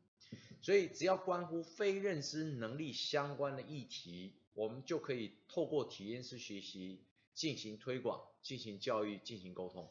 [0.61, 7.01] 所以只要关乎非认知能力相关的议题，我们就可以透过体验式学习
[7.33, 9.89] 进行推广、进行教育、进行沟通。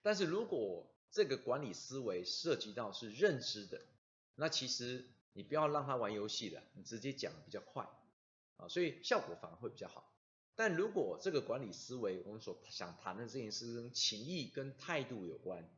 [0.00, 3.80] 但是如果这个管理思维涉及到是认知的，
[4.36, 7.88] 那其实你不要让他玩游戏了，你直接讲比较快
[8.58, 10.12] 啊，所以效果反而会比较好。
[10.54, 15.68] 但如果这个管理思维，我们所想谈的这件事跟情谊跟态度有关，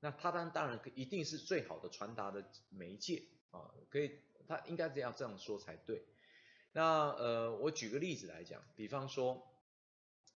[0.00, 6.02] 那它当当然一定是最好的传达的媒介啊，可以，它应该这样这样说才对。
[6.72, 9.46] 那呃，我举个例子来讲，比方说，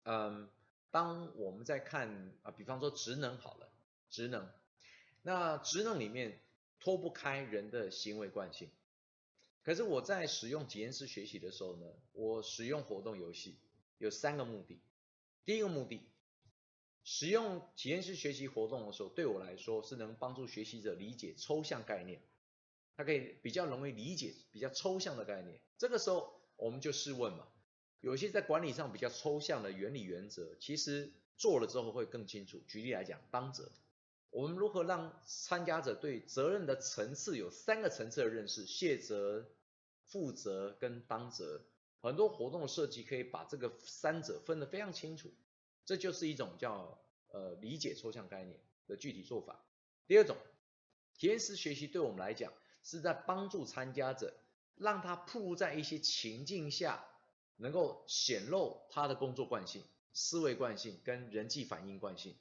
[0.04, 0.50] 嗯，
[0.92, 3.70] 当我们在看啊，比方说职能好了，
[4.10, 4.50] 职能，
[5.22, 6.40] 那职能里面
[6.80, 8.70] 脱不开人的行为惯性，
[9.64, 13.58] 可是我在使用体验式学习的时候呢，我使用活动游戏。
[14.00, 14.82] 有三个目的。
[15.46, 16.06] 第一个目的，
[17.04, 22.22] 使用体验式学习活动的时候，对我来说是能帮助学习者理解抽象概念，
[22.96, 25.60] 他可以比较容易理解比较抽象的概念。
[25.78, 27.48] 这个时候，我们就试问嘛，
[28.00, 32.62] 有些在管理上比较抽象的原理原则，其实做了之后会更清楚。
[32.68, 33.70] 举例来讲，当责，
[34.30, 39.50] 我们如何让参加者对责任的层次有三个层次的认识：卸责、
[40.06, 41.66] 负责跟当责。
[42.00, 45.32] 很多活动的设计可以把这个三者分得非常清楚，
[45.86, 49.64] 这就是一种叫呃理解抽象概念的具体做法。
[50.08, 50.38] 第二种，
[51.18, 54.34] 体验式学习对我们来讲是在帮助参加者，
[54.76, 57.06] 让他暴露在一些情境下，
[57.58, 62.36] 能够显露他的工作惯性、思维惯性跟人际反应惯性。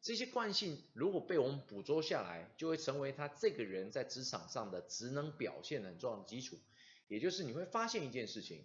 [0.00, 6.58] 这些惯性如果被我们捕捉下来，就会成为他这个人在职场上的职能表现的很重要的基础。
[7.08, 8.64] 也就是你会发现一件事情。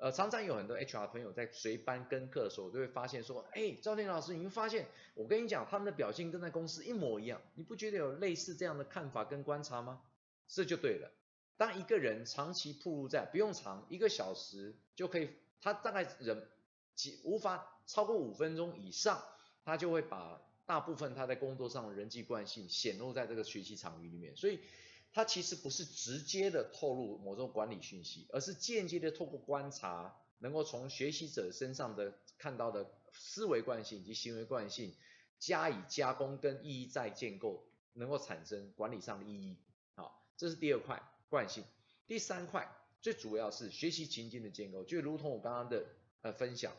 [0.00, 10.00] 呃，常常有很多 HR 朋友在随班跟课的时候，都会发现说，哎，赵天老师，你会发现，我跟你讲，他们的表现跟在公司一模一样，你不觉得有类似这样的看法跟观察吗？
[10.46, 11.10] 这就对了。
[11.56, 15.30] 当一个人长期暴露在，不用长，一个小时就可以，
[15.60, 16.46] 他大概人
[16.94, 19.20] 几无法超过五分钟以上，
[19.64, 24.60] 他就会把大部分他在工作上的人际关系显露在这个学习场域里面，所以。
[25.12, 34.94] 它其实不是直接的透露某种管理讯息，而是间接的透过观察，能够从学习者身上的看到的思维惯性以及行为惯性
[35.40, 39.58] 加以加工跟意义再建构，能够产生管理上的意义。
[39.94, 41.64] 好，这是第二块惯性。
[42.06, 45.86] 第三块最主要是学习情境的建构，就如同我刚刚的
[46.20, 46.76] 呃分享，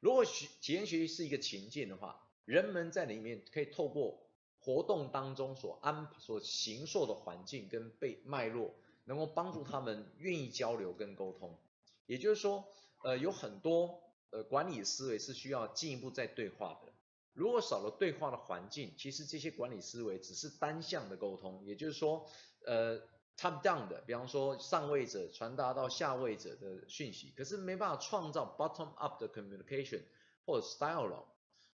[0.00, 4.26] 如果学体验学习是一个情境的话，人们在里面可以透过。
[4.62, 11.58] 活动当中所安所形塑的环境跟被脉络，能够帮助他们愿意交流跟沟通。
[12.06, 12.68] 也就是说，
[13.02, 16.92] 呃，有很多呃管理思维是需要进一步再对话的。
[17.32, 21.64] 如果少了对话的环境，其实这些管理思维只是单向的沟通。
[21.64, 22.26] 也就是说，
[22.66, 22.98] 呃
[23.38, 30.02] ，top down 的，比方说上位者传达到下位者的讯息，可是没办法创造 bottom up 的 communication
[30.44, 31.24] 或者 style。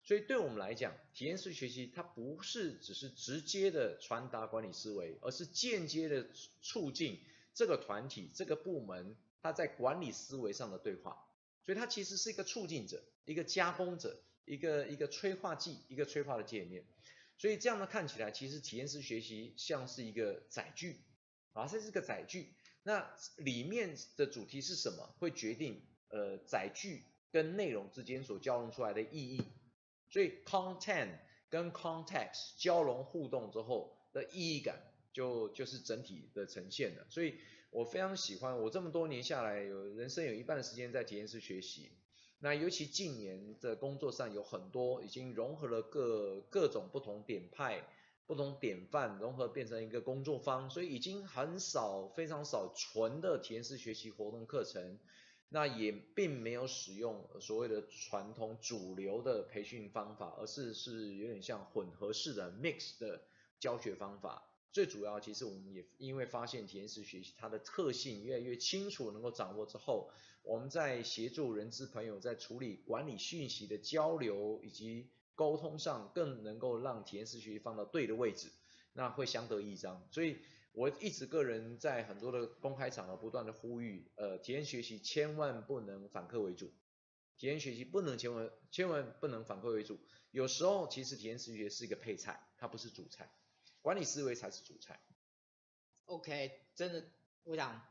[0.05, 6.27] 所以对我们来讲，体验式学习它不是只是直接的传达管理思维，而是间接的
[6.61, 7.21] 促进
[7.55, 11.25] 这个团体、这个部门它在管理思维上的对话。
[11.65, 16.85] 所以它其实是一个促进者、一个加工者、一个一个催化剂、一个催化的界面。
[17.39, 21.01] 所以这样呢看起来，其实体验式学习像是一个载具
[21.53, 22.55] 啊，这是个载具。
[22.83, 29.43] 那里面的主题是什么，会决定呃载具跟内容之间所交融出来的意义。
[30.13, 34.81] 所以 content 跟 context 交融互动之后的意义感
[35.13, 37.07] 就就是整体的呈现了。
[37.09, 37.35] 所以
[37.71, 41.91] 我非常喜欢，我这么多年下来，有人生有一半的时间在体验式学习。
[42.41, 47.83] 那尤其近年的工作上有很多已经融合了各各种不同点派、
[48.27, 54.99] 不同典范，融合变成一个工作方，所以已经很少、非常少纯的体验式学习活动课程。
[55.55, 63.21] 那也并没有使用所谓的传统主流的培训方法，而是是有点像混合式的 mix 的
[63.61, 64.49] 教学方法。
[64.73, 70.11] 最主要，其实我们也因为发现体验式学习它的特性越来越清楚，能够掌握之后，
[70.43, 78.49] 我们在协助人资朋友在处理管理讯息的交流以及沟通上，更能够让体验式学习放到对的位置，
[78.95, 80.03] 那会相得益彰。
[80.11, 80.39] 所以。
[80.73, 86.73] 我一直个人在很多的公开场合不断的呼吁，呃，体验学习千万不能反客为主，
[87.37, 90.01] 体验学习不能千万千万不能反客为主。
[90.31, 93.31] 有时候其实体验式学习是一个配菜，它不是主菜，
[93.83, 94.99] 管理思维才是主菜。
[96.07, 97.05] OK，真的，
[97.45, 97.87] 我想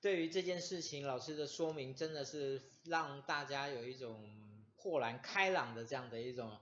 [0.00, 4.28] 对于这件事情，老师的说明真的是让大家有一种
[4.74, 6.58] 豁然开朗的这样的一种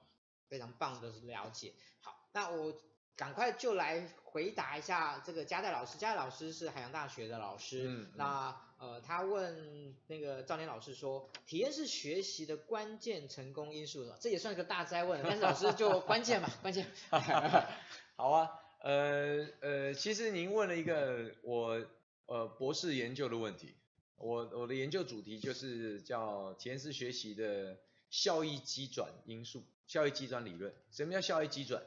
[0.48, 1.72] 非常棒的了解。
[2.00, 2.78] 好，那我
[3.16, 5.98] 赶快就来回答一下这个嘉代老师。
[5.98, 16.86] 嘉代老师是海洋大学的老师，嗯嗯、那呃，他问那个赵年老师说，体验式学习的关键成功因素，这也算是个大灾问，但是老师就 关键嘛，关键。
[18.16, 18.50] 好啊，
[18.80, 21.86] 呃呃，其实您问了一个我
[22.26, 23.74] 呃博士研究的问题，
[24.16, 27.78] 我我的研究主题就是叫体验式学习的
[28.10, 29.64] 效益机转因素。
[29.86, 31.82] 效益机转理论，什么叫效益机转？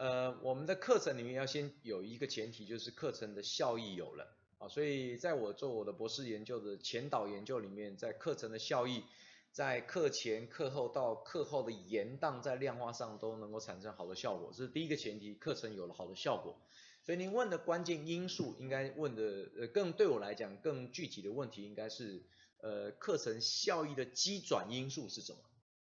[0.00, 9.04] 呃，我们的课程里面要先有一个前提，就是课程的效益有了啊，所以在我做我的博士研究的前导研究里面，在课程的效益，
[9.52, 16.58] 在课前、课后到课后的延宕，在量化上都能够产生好的效果，这是第一个前提，课程有了好的效果。
[17.04, 22.22] 所以您问的关键因素，应该问的呃更对我来讲更具体的问题，应该是
[22.62, 25.40] 呃课程效益的基转因素是什么？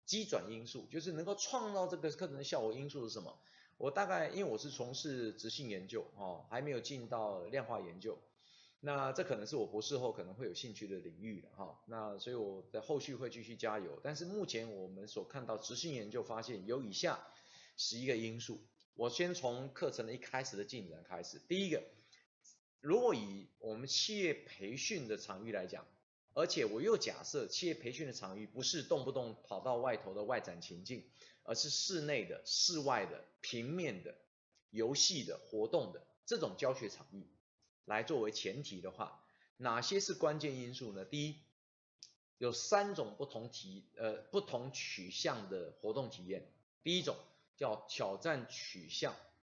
[0.05, 3.37] 基转因素就是能够创造这个课程的效果因素是什么？
[3.79, 8.19] 我大概因为我是从事质性研究哦，还没有进到量化研究，
[8.81, 11.79] 那这可能是我博士后可能会有兴趣的领域了哈。
[11.87, 17.27] 那所以我在后续会继续加油，但是目前我们所看到质性研究发现有以下
[17.77, 18.61] 十一个因素。
[18.95, 21.39] 我先从课程的一开始的进展开始。
[21.47, 21.83] 第一个，
[22.81, 25.87] 如果以我们企业培训的场域来讲。
[26.39, 31.03] 而且我又假设企业培训的场域不是动不动跑到外头的外展情境，
[31.47, 34.15] 而是室内的、室外的、平面的、
[34.71, 37.27] 游戏的、活动的这种教学场域
[37.85, 39.25] 来作为前提的话，
[39.57, 41.05] 哪些是关键因素呢？
[41.05, 41.37] 第一，
[42.39, 46.47] 有三种不同体呃不同取向的活动体验。
[46.83, 47.17] 第一种
[47.57, 49.15] 叫挑战取向，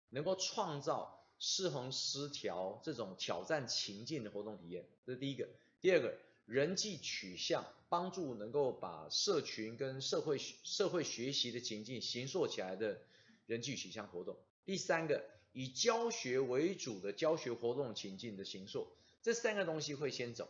[0.10, 5.48] 能够创造失衡失调这种挑战情境的活动体验，这是第一个。
[5.82, 6.18] 第二个。
[6.48, 13.02] 人际取向，帮助能够把社群跟社会社会学习的情境形塑起来的
[13.46, 14.38] 人际取向活动。
[14.64, 18.88] 第三个，以教学为主的教学活动情境的形塑，
[19.22, 20.48] 这三个东西会先走。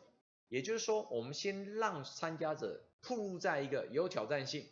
[0.49, 4.67] 也就是说，我们先让参加者暴露在一个有挑战性，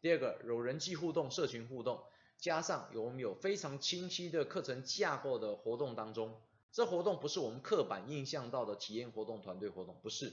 [0.00, 2.02] 第二个有人际互动、社群互动，
[2.38, 6.40] 加上有我们有非常清晰的课程架构的活动当中，
[6.72, 10.32] 这活动不是我们刻板印象到的体验活动、团队活动，不是。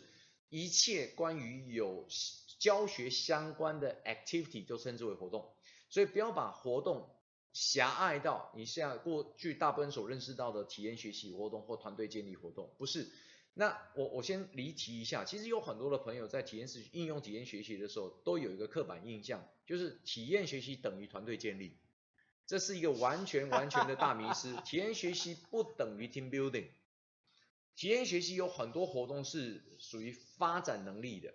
[0.49, 2.07] 一切关于有
[2.59, 5.53] 教学相关的 activity 都称之为活动，
[5.89, 7.09] 所以不要把活动
[7.53, 13.11] 狭隘到你像过去大部分所认识到的体验学习活动或团队建立活动，不是。
[13.53, 21.75] 那我我先离题一下，其实有很多的朋友在体验式应用体验学习的时候，都有一个刻板印象，就是体验学习等于团队建立，
[22.45, 26.67] 这是一个完全完全的大迷失， 体验学习不等于 team building。
[27.77, 31.33] 体验学习有很多活动是属于发展能力的，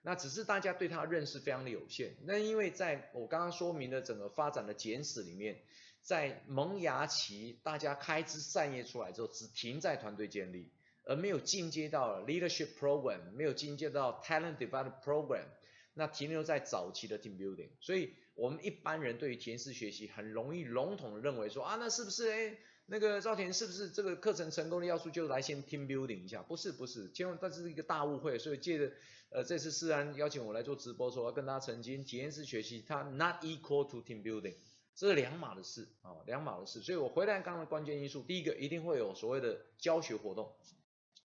[0.00, 2.16] 那只是大家对它认识非常的有限。
[2.24, 5.60] 那因为在我刚刚说明的整个发展的简史里面，
[6.00, 10.72] 在萌芽期大家开枝散叶出来之后，只停在团队建立，
[11.04, 15.44] 而没有进阶到 leadership program，没有进阶到 talent development program，
[15.92, 17.68] 那停留在早期的 team building。
[17.80, 22.56] 所以我们一般人对于体验式学习很容易笼统的认为说啊，那是不是诶
[22.88, 26.40] 那个赵田是不是这个课程成功的要素就来先 team building 一下？
[26.42, 28.38] 不是不是，千万这是一个大误会。
[28.38, 28.92] 所以借着
[29.30, 34.54] 呃这次世安邀请我来做直播，说我要跟大家澄清，体验式学习它 not equal to team building，
[34.94, 36.80] 这是两码的事啊，两码的事。
[36.80, 40.54] 所以我回来刚刚的关键因素，第一个一定会有所谓的教学活动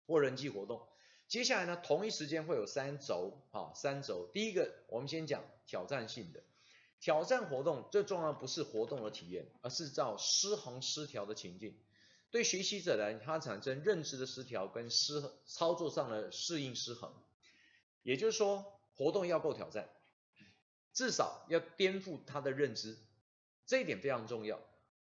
[0.06, 0.80] 或人际活动。
[1.28, 4.30] 接下来呢，同一时间会有三轴啊，三轴。
[4.32, 6.42] 第一个我们先讲挑战性的。
[7.00, 11.74] 挑战活动最重要不是活动的体验，而是造失衡失调的情境。
[12.30, 17.12] 对学习者来，它产生认知的失调跟失操作上的适应失衡。
[18.02, 19.88] 也就是说，活动要够挑战，
[20.92, 22.98] 至少要颠覆他的认知，
[23.66, 24.60] 这一点非常重要。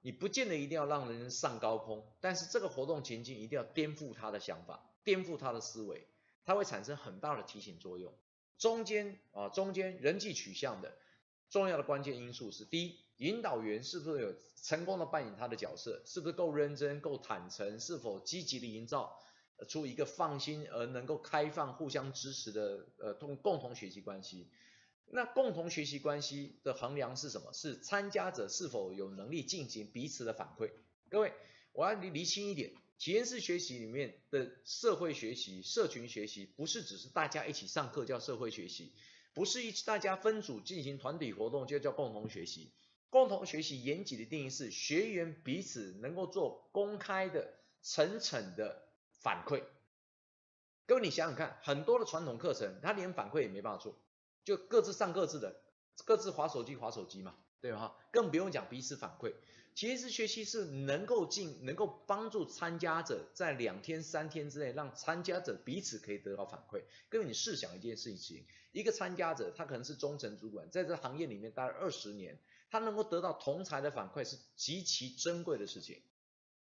[0.00, 6.06] 你不见得一定要让人上高空，但是这个活动情境一定要颠覆他的想法，颠覆他的思维，
[6.44, 8.14] 它会产生很大的提醒作用。
[8.58, 10.96] 中间啊，中间人际取向的。
[11.50, 19.18] 重要的关键因素是：第一，引导员是不是有成功的扮演他的角色，是不是够认真、够坦诚，是否积极的营造
[19.68, 24.48] 出一个放心而能够开放、互相支持的呃共共同学习关系？
[25.10, 27.52] 那共同学习关系的衡量是什么？
[27.54, 30.70] 是参加者是否有能力进行彼此的反馈？
[31.08, 31.32] 各位，
[31.72, 38.92] 我要厘厘清一点，体验式学习里面的社会学习、社群学习，不是只是大家一起上课叫社会学习。
[39.34, 42.72] 不是一大家分组进行团体活动就叫共同学习。
[43.10, 48.88] 共同学习严谨的定义是学员彼此能够做公开的、诚恳的
[49.20, 49.62] 反馈。
[50.84, 53.98] 各位，你想想看，很多的传统课程他连反馈也没办法做，
[54.44, 55.62] 就各自上各自的，
[56.04, 57.96] 各自滑手机滑手机嘛，对吧？
[58.12, 59.34] 更不用讲彼此反馈。
[59.78, 66.82] 其实学习是能够进，能够帮助参加者在两天、三天之内，让参加者彼此可以得到反馈。
[67.08, 72.40] 各位，你试想一件事情，一个参加者他可能是中层主管，在这行业里面待了二十年，
[72.72, 76.02] 他能够得到同才的反馈是极其珍贵的事情。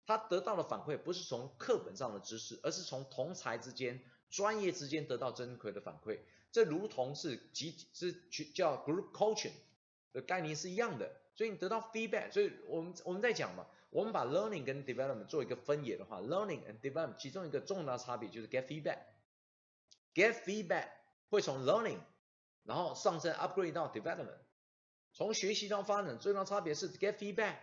[0.06, 6.20] 他得到的反馈不是从课本上的知识，而是从同才之间、专业之间得到珍贵的反馈。
[6.50, 8.14] 这如同是集是
[8.54, 9.52] 叫 group coaching
[10.14, 11.20] 的概念是一样的。
[11.34, 20.88] 所以你得到 feedback，所以我们我们在讲嘛，我们把 learning 跟 development 做一个分野的话，learning and development 其中一个重大差别就是 get feedback，get feedback
[21.30, 21.98] 会从 learning，
[22.64, 24.38] 然后上升 upgrade 到 development，
[25.12, 27.56] 从学习到发展最大差别是 get feedback，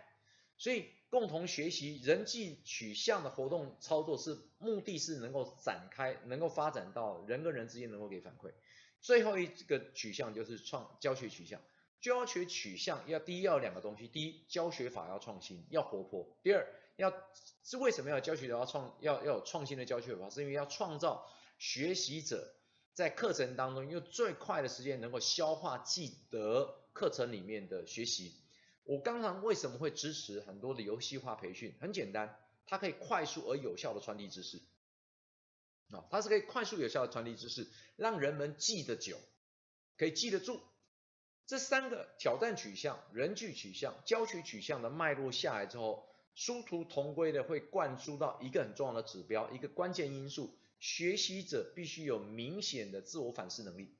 [0.56, 8.52] 所以共同学习人际取向的活动操作是目的是能够展开，能够发展到人跟人之间能够给反馈，
[9.00, 11.60] 最后一个取向就是创教学取向。
[12.00, 17.12] 教学取向要第一要两个东西，第一教学法要创新，要活泼；第二要
[17.62, 22.54] 是为什么要教学要创要要有创新的教学法，是因为要创造学习者
[22.94, 28.34] 在课程当中用最快的时间能够消化记得课程里面的学习。
[28.84, 31.76] 我刚刚为什么会支持很多的游戏化培训？
[31.80, 34.62] 很简单，它可以快速而有效的传递知识，
[35.90, 39.18] 啊，它是可以快速有效的传递知识，让人们记得久，
[39.98, 40.60] 可以记得住。
[41.50, 53.96] 这三个挑战取向、人际取向、教学取向的脉络下来之后，殊途同归的会灌输到一个很重要的指标，一个关键因素：学习者必须有明显的自我反思能力。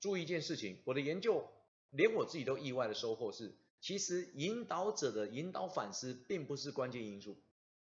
[0.00, 1.48] 注意一件事情，我的研究
[1.90, 7.40] 连我自己都意外的收获是，其实引导者的引导反思并不是关键因素，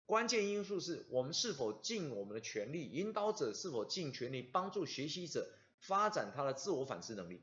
[0.07, 5.51] 关键因素是我们是否尽我们的全力，引导者是否尽全力帮助学习者
[5.81, 7.43] 发展他的自我反思能力。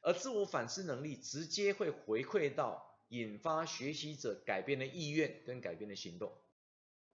[0.00, 6.32] 而自我反思能力直接会回馈到引发学习者改变的意愿跟改变的行动，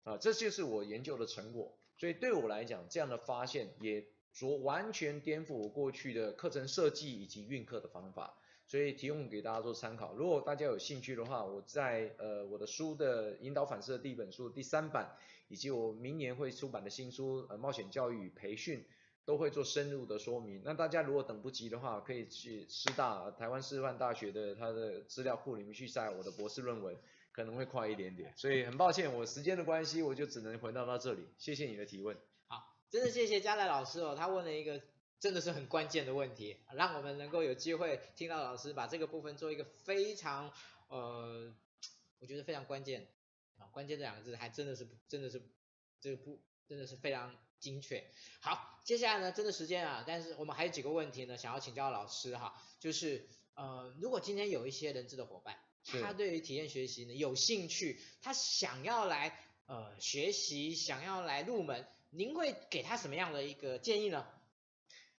[0.05, 1.77] 啊，这就是我研究的成果。
[1.97, 10.12] 所以对我来讲，这样的发现也说完全颠覆我过去的课程设计以及运课的方法，所以提供给大家做参考。
[10.14, 15.16] 如果大家有兴趣的话，我在呃我的书的引导反思的第一本书第三版，
[15.49, 18.85] 以及我明年会出版的新书呃冒险教育与培训。
[19.27, 20.62] 都会做深入的说明。
[20.64, 26.97] 那大家如果等不及的话，可以去师大台湾师范大学的它的资料库里面去晒我的博士论文，
[27.33, 28.33] 可能会快一点点。
[28.37, 31.27] 所以很抱歉，我时间的关系，我就只能回到到这里。
[31.39, 32.16] 谢谢你的提问。
[32.47, 34.81] 好，真的谢谢嘉来老师哦，他问了一个
[35.18, 40.53] 真的是很关键的问题，让我们能够有机会听到老师把这个部分做一个非常
[40.89, 41.53] 呃，
[42.20, 43.09] 我觉得非常关键
[43.59, 45.43] 啊，关键这两个字还真的是真的是
[46.01, 47.35] 这个不真的是非常。
[47.59, 48.04] 精确。
[48.40, 55.59] 好，接下来呢，真的时间啊，但是我们还有几个问题呢，想要请教老师哈，就是呃，如果今天有一些人资的伙伴，
[56.02, 64.26] 他对于体验学习呢有兴趣，他想要来呃学习，想要来入门，您会给他什么样的一个建议呢？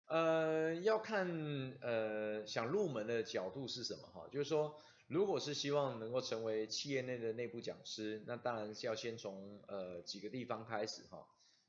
[0.07, 11.26] 呃，要看呃想入门的角度是什么哈，就是说，如果是希望能够成为企业内的内部讲师，那当然是要先从呃几个地方开始哈。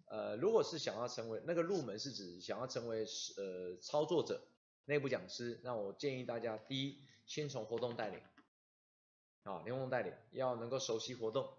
[0.10, 3.06] 呃，如果是想要成为那个入门是指想要成为
[3.38, 4.42] 呃操作者、
[4.86, 8.20] 内部讲师，那我建议大家第一，先从活动带领，
[9.44, 11.50] 啊，联动带领要能够熟悉活动。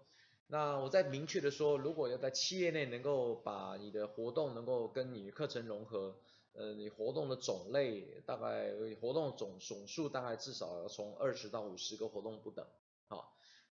[0.47, 6.19] 那我再明确的说，如果要在企业内能够把你的活动能够跟你的课程融合，
[6.53, 12.65] 呃，你活动的种类大概活动总总数大概至少要从二十到五十个活动不等，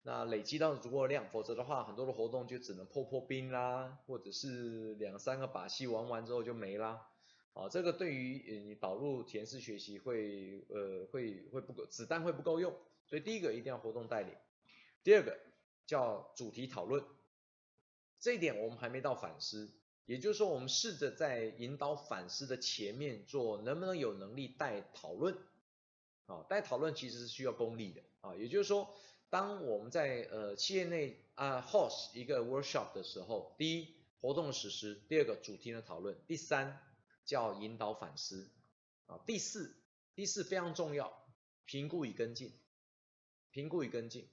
[0.08, 7.10] 那累积到足够的量，否则的话，很多的活动就只能破破冰啦，或者是两三个把戏玩完之后就没啦。
[7.52, 12.74] 啊，这个对于你导入填式学习会呃会会不够，子弹会不够用。
[13.06, 14.34] 所以第一个一定要活动带领，
[15.04, 15.38] 第二个
[15.86, 17.04] 叫主题讨论。
[18.18, 19.70] 这一点我们还没到反思，
[20.06, 25.38] 也就是说我们试着在引导反思的前面做，能不能有能力带讨论？
[26.28, 28.90] 啊，带讨论其实是需要功力的啊，也就是说。
[29.30, 36.82] 当我们在呃企业内啊 host 一个 workshop 的时候，第一活动的实施，第二个主题的讨论，第三
[37.26, 38.50] 叫引导反思
[39.06, 39.76] 啊，第四
[40.16, 41.14] 第四非常重要，
[41.66, 42.54] 评估与跟进，
[43.52, 44.28] 评估与跟进。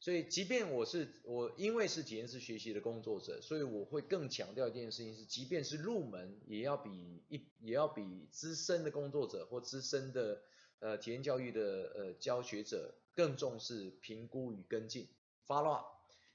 [0.00, 10.42] 所以即便我是我因为是体验式学习的工作者，所以我会更强调一件事情是，即便是入门，也要比一也要比资深的工作者或资深的
[10.82, 12.92] 呃体验教育的呃教学者。
[13.14, 15.06] 更重视评估与跟进
[15.46, 15.84] ，follow up，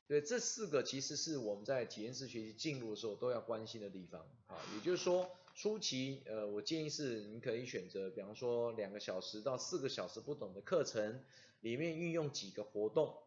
[0.08, 4.56] 对，这四个其实是我们在体验式学习进入的时候都要关心的地方啊。
[4.76, 11.20] 也就是说，初期，呃，我建议是你可以选择，比方说两个小时到四个小时不等的课程，
[11.62, 13.18] 里面运用几个活动，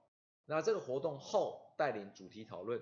[0.47, 2.81] 那这个活动后带领主题讨论，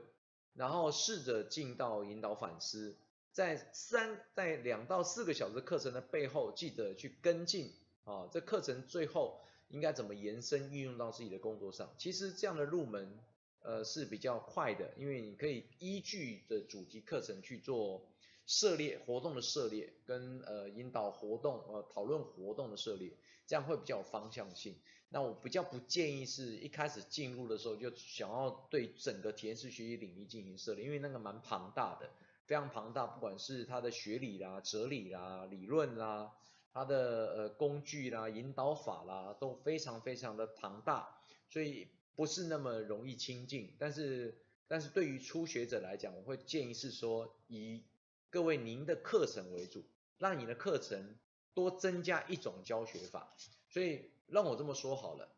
[0.53, 2.95] 然后试着进到引导反思，
[3.33, 7.73] 在三在两到四个小时课程的背后，记得去跟进
[8.09, 11.95] 啊，这课程最后应该怎么延伸运用到自己的工作上。
[11.99, 13.19] 其实这样的入门，
[13.61, 18.09] 呃，是比较快的，因为你可以依据的主题课程去做。
[18.51, 23.13] 涉猎活动的涉猎跟呃引导活动呃讨论活动的涉猎，
[23.47, 24.75] 这样会比较有方向性。
[25.11, 32.09] 那我比较不建议是一开始进入的时候就想要对整个体验式学习领域进行涉猎，因为那个蛮庞大的，
[32.47, 36.33] 非常庞大，不管是它的学理啦、哲理啦、理论啦、
[36.73, 43.75] 它的呃工具啦、引导法啦，都非常非常的庞大，所以不是那么容易亲近。
[43.79, 47.85] 但是但是对于初学者来讲，我会建议是说以
[48.31, 49.85] 各位，您的课程为主，
[50.19, 51.17] 让你的课程
[51.55, 53.35] 多增加一种教学法。
[53.71, 55.29] 所以让我这么说好了，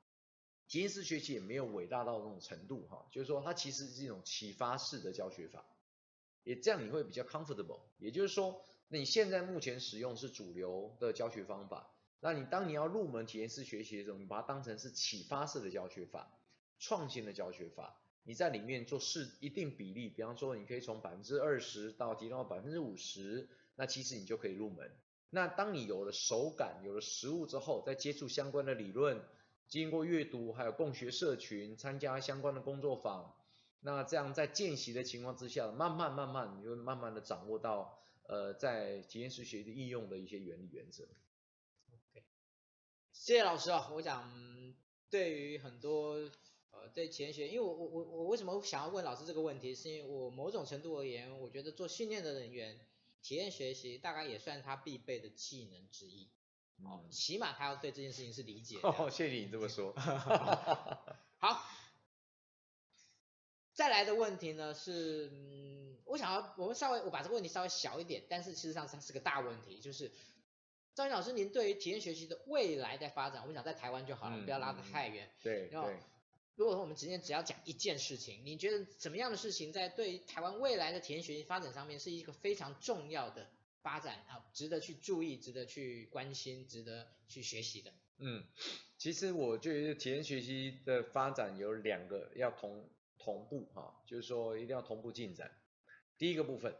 [0.68, 5.64] 体验式学习也没有伟大到那种程度哈，就是说它其实是一种启发式的教学法，
[6.42, 7.80] 也这样你会比较 comfortable。
[7.98, 16.36] 也就是说，那你现在目前使用是主流的教学方法，那你当你要入门体验式学习的时候，你把它当成是启发式的教学法，
[16.80, 17.96] 创新的教学法。
[18.24, 24.90] 你在里面做试一定比例，比方说你可以从百分之二十到提到百分之五十，那其实你就可以入门。
[25.30, 29.22] 那当你有了手感，有了实物之后，再接触相关的理论，
[29.68, 33.32] 经过阅读，还有共学社群，参加相关的工作坊，
[33.80, 41.02] 那这样在见习的情况之下，慢慢慢慢，你会慢慢的掌握到，呃，在体验式学习的应用的一些原理原则。
[41.92, 42.24] OK，
[43.12, 44.74] 谢谢老师啊，我想
[45.10, 46.30] 对于很多。
[46.72, 52.78] 呃，对体验学，因为我我我我为什么想要问老师这个问题，是因为我某种程度而言，我觉得做训练的人员，
[53.20, 56.30] 体验学习大概也算他必备的技能之一。
[56.84, 58.88] 哦，起码他要对这件事情是理解的。
[58.88, 59.92] 哦，谢谢你这么说。
[61.42, 61.64] 好，
[63.72, 65.79] 再来的问题呢是，嗯，
[66.10, 70.10] 我想要我们稍微我把这个问题稍微小一点，但是事实上它是个大问题，就是。
[70.92, 75.30] 赵云老师，您对于体验学习的未来的发展，我们讲在台湾就好了，嗯、不要拉得太远。
[75.40, 75.88] 对，然后
[76.56, 83.48] 如果说我们今天只要讲一件事情，你觉得怎么样的事情在对台湾未来的体验学习发展上面是一个非常重要的
[83.82, 87.94] 发展啊，值得去注意、值得去关心、值得去学习的？
[88.18, 88.44] 嗯，
[88.98, 95.50] 其实我觉得体验学习的发展有两个要同同步哈，就是说一定要同步进展。
[96.20, 96.76] 第一个部分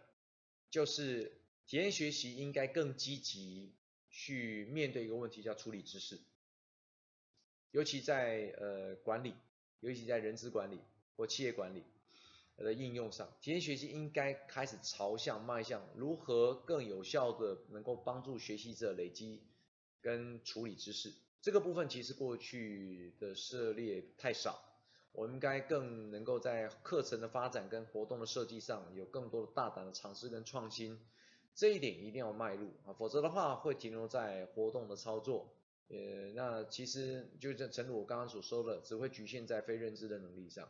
[0.70, 1.32] 就是
[1.66, 3.74] 体验学习应该更积极
[4.11, 6.20] 去面对一个问题，叫处理知识，
[7.70, 9.34] 尤其在呃管理。
[9.82, 10.78] 尤其在人资管理
[11.16, 11.82] 或企业管理
[12.59, 19.43] 的应用上，体验学习应该开始朝向迈向如何更有效的能够帮助学习者累积
[20.03, 21.14] 跟处理知识。
[21.41, 24.70] 这个部分其实过去的涉猎太少，
[25.13, 30.99] 我们应该更能够在课程的发展跟活动的设计上有更多的大胆的尝试跟创新。
[31.55, 35.53] 这一点一定要迈入啊，否则的话会停留在活动的操作。
[35.89, 40.69] 呃，那其实就正诚如我刚刚所说的，只会局限在非认知的能力上。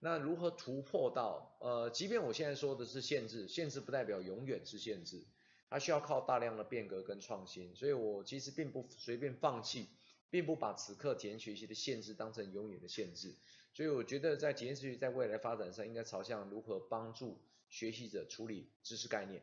[0.00, 1.56] 那如何突破到？
[1.60, 5.24] 呃，即便我现在说的是限制，限制不代表永远是限制，
[5.68, 7.76] 它需要靠大量的变革跟创新。
[7.76, 9.88] 所以我其实并不随便放弃，
[10.30, 13.34] 并不把此刻体验学习的限制当成永远的限制。
[13.72, 19.42] 所以我觉得在体验学习在未来发展上，应该朝向如何帮助学习者处理知识概念，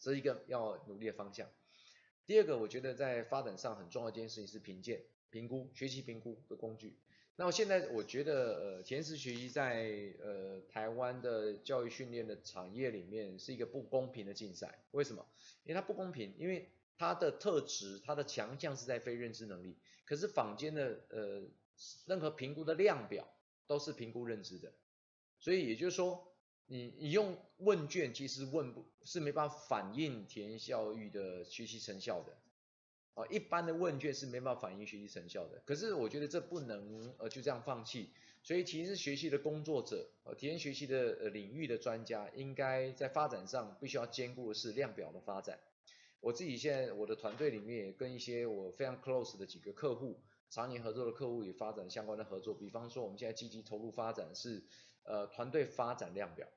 [0.00, 1.48] 这是一个要努力的方向。
[2.26, 6.98] 第二个，我觉得在发展上很重要一件事情是评鉴、评估、学习评估的工具。
[7.36, 14.84] 那么现在我觉得，呃，体验式学习在呃台湾的教育训练的产业里面是一个不公平的竞赛。
[14.92, 15.26] 为什么？
[15.64, 21.42] 因为它不公平，因为它的特质、它的强项是在非认知能力，可是坊间的呃
[22.06, 23.28] 任何评估的量表
[23.66, 24.72] 都是评估认知的，
[25.38, 26.30] 所以也就是说。
[26.66, 32.38] 你你用问卷其实问不是没办法反映体验教育的学习成效的，
[33.12, 35.62] 啊，一般的问卷是没办法反映学习成效的。
[35.66, 45.60] 可是我觉得这不能呃就这样放弃，所以体验式学习的工作者，呃，体验学习的领域的专家，应该在发展上必须要兼顾的是量表的发展。
[46.24, 50.18] 我自己现在我的团队里面也跟一些我非常 close 的几个客户，
[50.50, 54.64] 常年合作的客户也发展相关的合作，比方说我们现在积极投入发展是。
[55.06, 56.48] 呃，团队发展量表，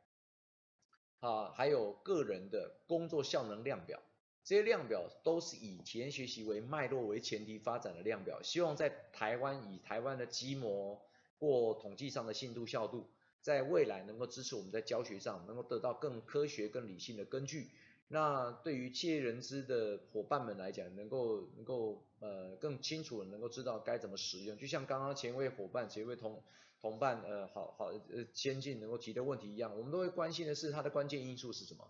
[1.20, 4.02] 啊，还有个人的工作效能量表，
[4.46, 11.02] 这些量表都是以体验学习为脉络为前提发展的量表，希望在台湾以台湾的基模
[11.40, 13.10] 或统计上的信度效度，
[13.42, 17.70] 在未来能够支持我们在教学上能够得到更科学、更理性的根据，
[18.10, 26.42] 那对于企业人资的伙伴们来讲，能够能够呃更清楚的能够知道该怎么使用，就像刚刚前一位伙伴、前一位同
[26.80, 31.86] 同伴呃好好呃先进能够提的问题一样，我们都会关心的是它的关键因素是什么。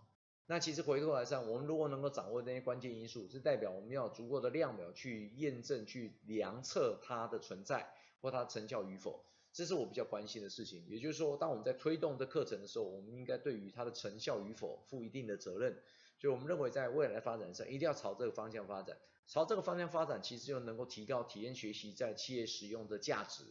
[0.46, 7.86] 那其实回过来上，我们如果能够掌握那些关键因素，是代表我们要足够的量表去验证、去量测它的存在
[8.20, 9.22] 或它成效与否。
[9.52, 15.76] 这是我比较关心的事情，也就是说，当我们在推动这课程的时候，我们应该对于它的成效与否负一定的责任。
[16.18, 18.96] 所以我们认为，在未来发展上，一定要朝这个方向发展。
[19.26, 23.44] 朝这个方向发展，其实就能够提高体验学习在企业使用的价值，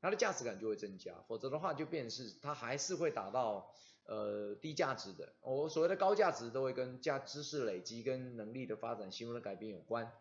[0.00, 1.14] 它的价值感就会增加。
[1.26, 3.72] 否则的话，就变是它还是会达到
[4.04, 5.32] 呃低价值的。
[5.40, 10.12] 我所谓的高价值，都会跟价知识累积跟能力的发展、行为的改变有关。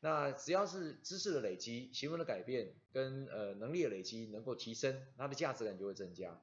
[0.00, 6.40] 那只要是知识的累积、行为的改变跟呃能力的累积能够提升，它的价值感就会增加。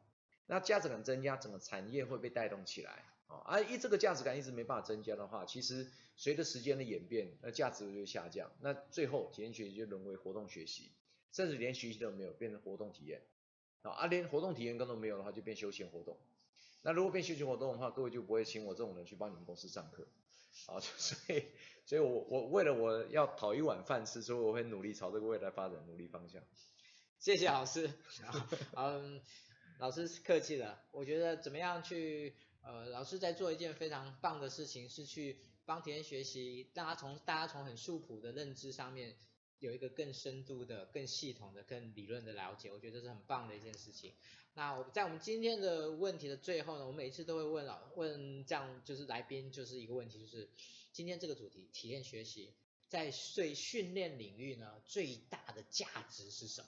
[0.48, 3.06] 那价值感增加，整个产业会被带动起来
[3.46, 3.60] 啊。
[3.60, 8.52] 一这个价值感一直没办法增加的话，其实随着时间的演变，那价值就下降。
[8.62, 10.92] 那最后体验学习就沦为活动学习，
[11.32, 13.22] 甚至连学习都没有，变成活动体验
[13.82, 13.92] 啊。
[13.92, 16.18] 啊，连活动体验都没有的话，就变休闲活动。
[16.82, 20.08] 那如果变休闲活动的话，各位就不会请我这种人去帮你们公司上课。
[20.68, 21.44] 啊， 所以，
[21.86, 26.44] 所以我我为了我要讨一碗饭吃，所以我会努力朝这个未来发展努力方向。
[27.18, 27.90] 谢谢老师，
[28.78, 29.20] 嗯，
[29.80, 30.80] 老师客气了。
[30.92, 39.16] 我觉得怎么样去，呃，老师在做一件非常棒的事情，是去帮体验学习，大家从大家从很素朴的认知上面
[39.59, 42.72] 有一个更深度的、更系统的、更理论的了解。
[42.72, 44.14] 我觉得这是很棒的一件事情。
[44.53, 50.49] 那我在我们今天的问题的最后呢，我每次都会问老问这样就是来宾就是一个问题，就是
[50.91, 52.53] 今天这个主题体验学习
[52.88, 56.68] 在最训练领域呢最大的价值是什么？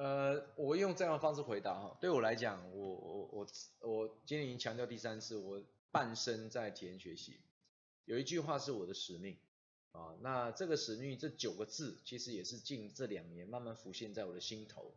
[0.00, 3.46] 呃，我用这样的方式回答哈，对我来讲，我我我
[3.80, 7.38] 我今天已经强调第三次，我半生在体验学习，
[8.06, 9.36] 有一句话是我的使命。
[9.92, 14.94] 啊，那这个使命这九个字其实也是近这两年慢慢浮现在我的心头。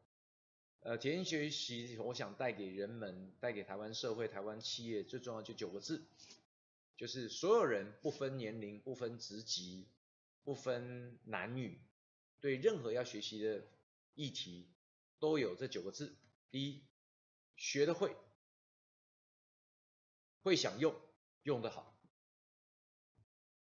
[0.80, 6.01] 呃，体验学习，我想带给人们，带给台湾社会、台湾企业，最重要就九个字，
[6.95, 9.86] 就是所有人不分年龄、不分职级、
[10.45, 11.78] 不分男女，
[12.39, 13.64] 对任何要学习的
[14.16, 14.68] 议题，
[15.24, 16.17] 都有这九个字。
[16.51, 16.84] 第一，
[17.55, 18.13] 学得会，
[20.41, 20.93] 会想用，
[21.43, 21.97] 用得好。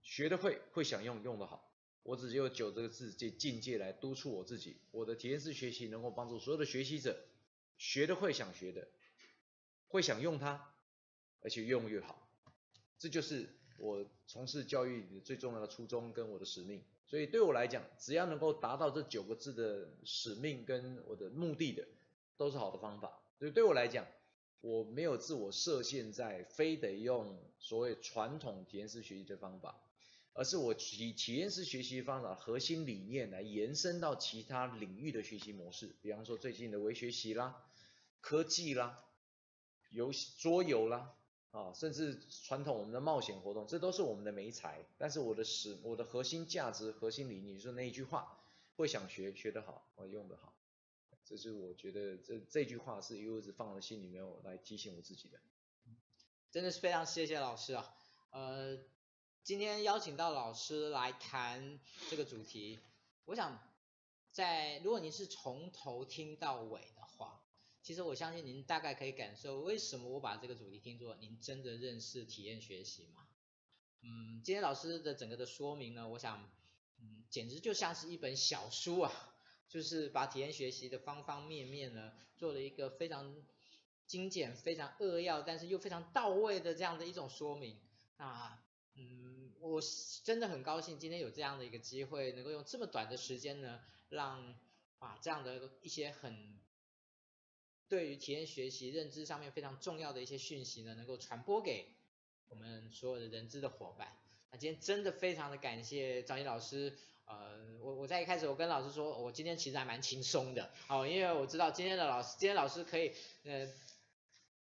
[0.02, 1.72] 学得会，会想用，用得好。
[2.02, 7.24] 我只有九这个字这境界来督促我自己，我的体验式学习能够帮助所有的学习者
[7.78, 8.88] 学的会想学的，
[9.86, 10.74] 会想用它，
[11.38, 12.28] 而且越用越好，
[12.98, 13.48] 这就是
[13.78, 16.84] 我从事教育的最重要的初衷跟我的使命。
[17.14, 21.86] 所以对我来讲，只要能够达到这九个字的使命跟我的目的的，
[22.36, 23.22] 都是好的方法。
[23.38, 24.04] 所以对我来讲，
[24.60, 29.80] 我没有自我设限在非得用所谓传统体验式学习的方法。
[30.32, 37.64] 而是我以体验式学习方法核心理念来延伸到其他领域的学习模式，比方说最近的微学习啦、
[38.20, 39.04] 科技啦、
[39.90, 41.14] 游戏桌游啦，
[41.54, 44.84] 啊，甚至传统我们的冒险活动，这都是我们的媒才。
[44.98, 48.38] 但是我的使我的核心价值、核心理念就是那一句话：
[48.76, 50.52] 会想学，学得好，我用得好。
[51.24, 55.38] 这是我觉得这这句话是一直放在心里面，我来提醒我自己的。
[56.50, 57.94] 真的是非常谢谢老师啊，
[58.30, 58.78] 呃。
[59.44, 61.78] 今天邀请到老师来谈
[62.08, 62.80] 这个主题，
[63.26, 63.58] 我想
[64.32, 67.03] 在如果您是从头听到尾的，
[67.84, 73.28] 其实我相信您大概可以感受为什么我把这个主题听作您真的认识体验学习吗？
[74.00, 76.50] 嗯，今天老师的整个的说明呢，我想，
[76.98, 79.12] 嗯，简直就像是一本小书啊，
[79.68, 83.36] 就是把体验学习的方方面面呢，做了一个非常
[84.06, 87.78] 精简、非常扼要，但是又非常到位的这样的一种说明
[88.16, 88.64] 啊。
[88.94, 89.82] 嗯，我
[90.22, 94.54] 真的很高兴今天有这样的一个机会，能够用这么短的时间呢，让
[94.98, 96.58] 把这样的一些很
[97.88, 101.86] 对于体验学习认知上面非常重要的一些讯息呢，能够传播给
[102.48, 104.16] 我们所有的人资的伙伴。
[104.50, 113.12] 那今天真的非常的感谢张毅老师，呃，我我在一开始我跟老师说，我今天其实还蛮轻松的，哦，因为我知道今天的老师，今天老师可以
[113.44, 113.68] 呃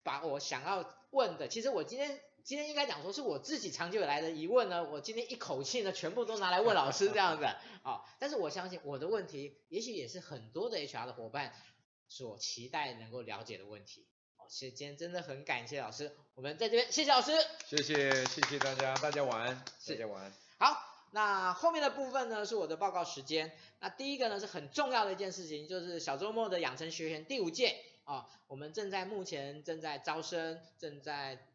[0.03, 2.19] 把我想要问的，其实我今天。
[2.45, 7.45] 今天应该讲说是我自己长久以来的疑问呢，我今天一口气呢全部都拿来问老师这样子、
[7.85, 11.53] 哦，但是我相信我的问题，也许也是很多的 HR 的伙伴
[12.13, 14.05] 所期待能够了解的问题。
[14.37, 17.31] 哦，其实今天真的很感谢老师，我们在这边谢谢老师，
[17.65, 20.31] 谢谢谢谢大家，大家晚安，谢谢晚安。
[20.59, 31.47] 好，那后面的部分呢是我的报告时间，那第一个呢是很重要的一件事情，就是小周末的养成学员第五届啊、哦，我们正在目前正在招生，正在。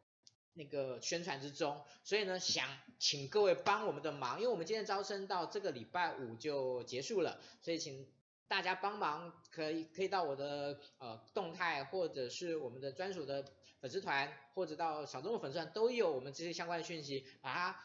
[0.55, 8.09] 那个宣传之中，所以呢，想请各位帮我们的忙，因为我们今天招生到这个礼拜五就结束了，所以请
[8.49, 13.45] 大家帮忙，可以可以到我的呃动态，或者是我们的专属的
[13.81, 17.81] 粉丝团，或者到小众的粉丝团都有我们这些相关的讯息，把它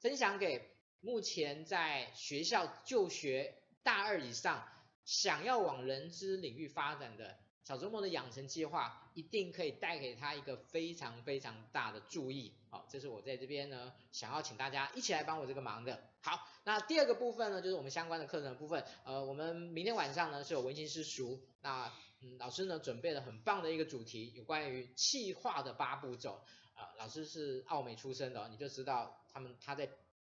[0.00, 4.68] 分享给目前在学校就学大二以上，
[5.04, 7.38] 想要往人资领域发展的。
[7.64, 16.02] 小周末的养成计划一定可以带给他一个非常非常大的注意，好，这是我在这边呢想要请大家一起来帮我这个忙的。
[16.20, 26.42] 好，那第二个部分呢，就是我们相关的课程的部分，呃，我们明天晚上呢是有文心师塾，那嗯老师呢准备了很棒的一个主题，有关于气化的八步骤，
[26.74, 29.88] 啊、呃，老师是奥美出身的，你就知道他们他在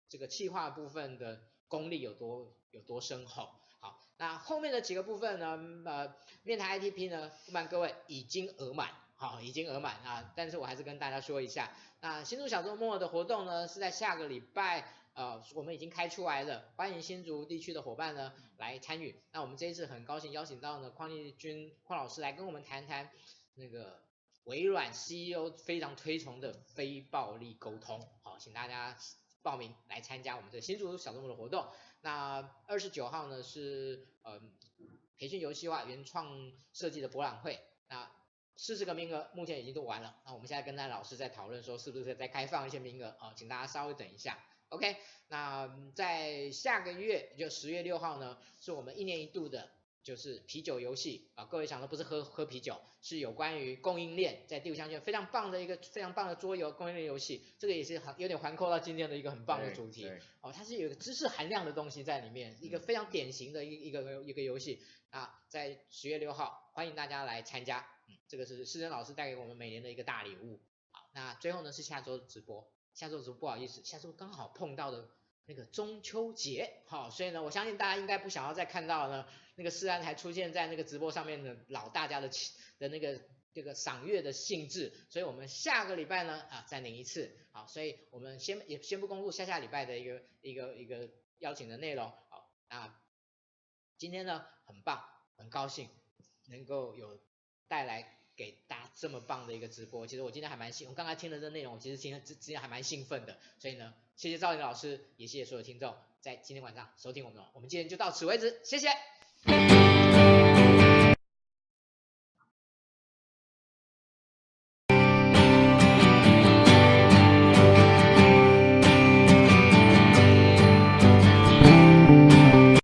[0.10, 3.50] 这个气化部分的功力有多有多深厚。
[4.18, 19.20] 那后面的几个部分呢，呃，面谈 ITP 呢，不瞒各位已经额满，好，已经额满啊，但是我还是跟大家说一下，那新竹小周末的活动呢，是在下个礼拜，呃，我们已经开出来了，欢迎新竹地区的伙伴呢来参与。
[19.32, 23.10] 那我们这一次很高兴邀请到呢邝丽君邝老师来跟我们谈谈
[23.56, 24.00] 那个
[24.46, 28.96] 微软 CEO 非常推崇的非暴力沟通，好，请大家
[29.42, 31.68] 报名来参加我们的新竹小周末的活动。
[32.04, 34.40] 那二十九号呢是呃
[35.18, 38.12] 培训游戏化原创设计的博览会，那
[38.58, 44.38] 四十个名额目前已经都完了，那我们现在跟那老师在讨论说是不是再开放一些名额啊，请大家稍微等一下
[44.70, 44.98] ，OK？
[45.30, 49.72] 那在下个月就十月六号呢，是我们一年一度的。
[50.04, 70.60] 就是啤酒游戏啊，各位想的不是喝喝啤酒，是有关于供应链，在第五象限非常棒的一个非常棒的桌游供应链游戏，这个也是很有点环扣到今天的一个很棒的主题哦，它是有一个知识含量的东西在里面，一个非常典型的一一个一个游戏啊，在十月六号欢迎大家来参加，嗯，这个是施珍老师带给我们每年的一个大礼物，
[70.92, 75.10] 好，那最后呢是下周直播，下周直播不好意思，下周刚好碰到的。
[75.46, 82.30] 那个中秋节，好，所以呢，我相信大家应该不想要再看到呢，那个世安还出现在那个直播上面的老大家的
[82.80, 83.22] 的那个
[83.54, 93.00] 这个赏月的兴致，所以我们下个礼拜呢啊再领一次，好，所以我们先也先不公布下下礼拜的一个一个一个邀请的内容，好，那
[93.98, 95.04] 今天呢很棒，
[95.38, 95.90] 很高兴
[96.46, 97.20] 能够有
[97.68, 103.94] 带来给大家这么棒的一个直播，其实我今天还蛮兴，我刚才听了这内容，我其实今天之之前还蛮兴奋的，所以呢。
[104.16, 107.44] 谢谢赵林老师，也谢谢所有听众在今天晚上收听我们。
[107.56, 108.90] 我们今天就到此为止，谢谢。
[109.46, 109.83] Thank you.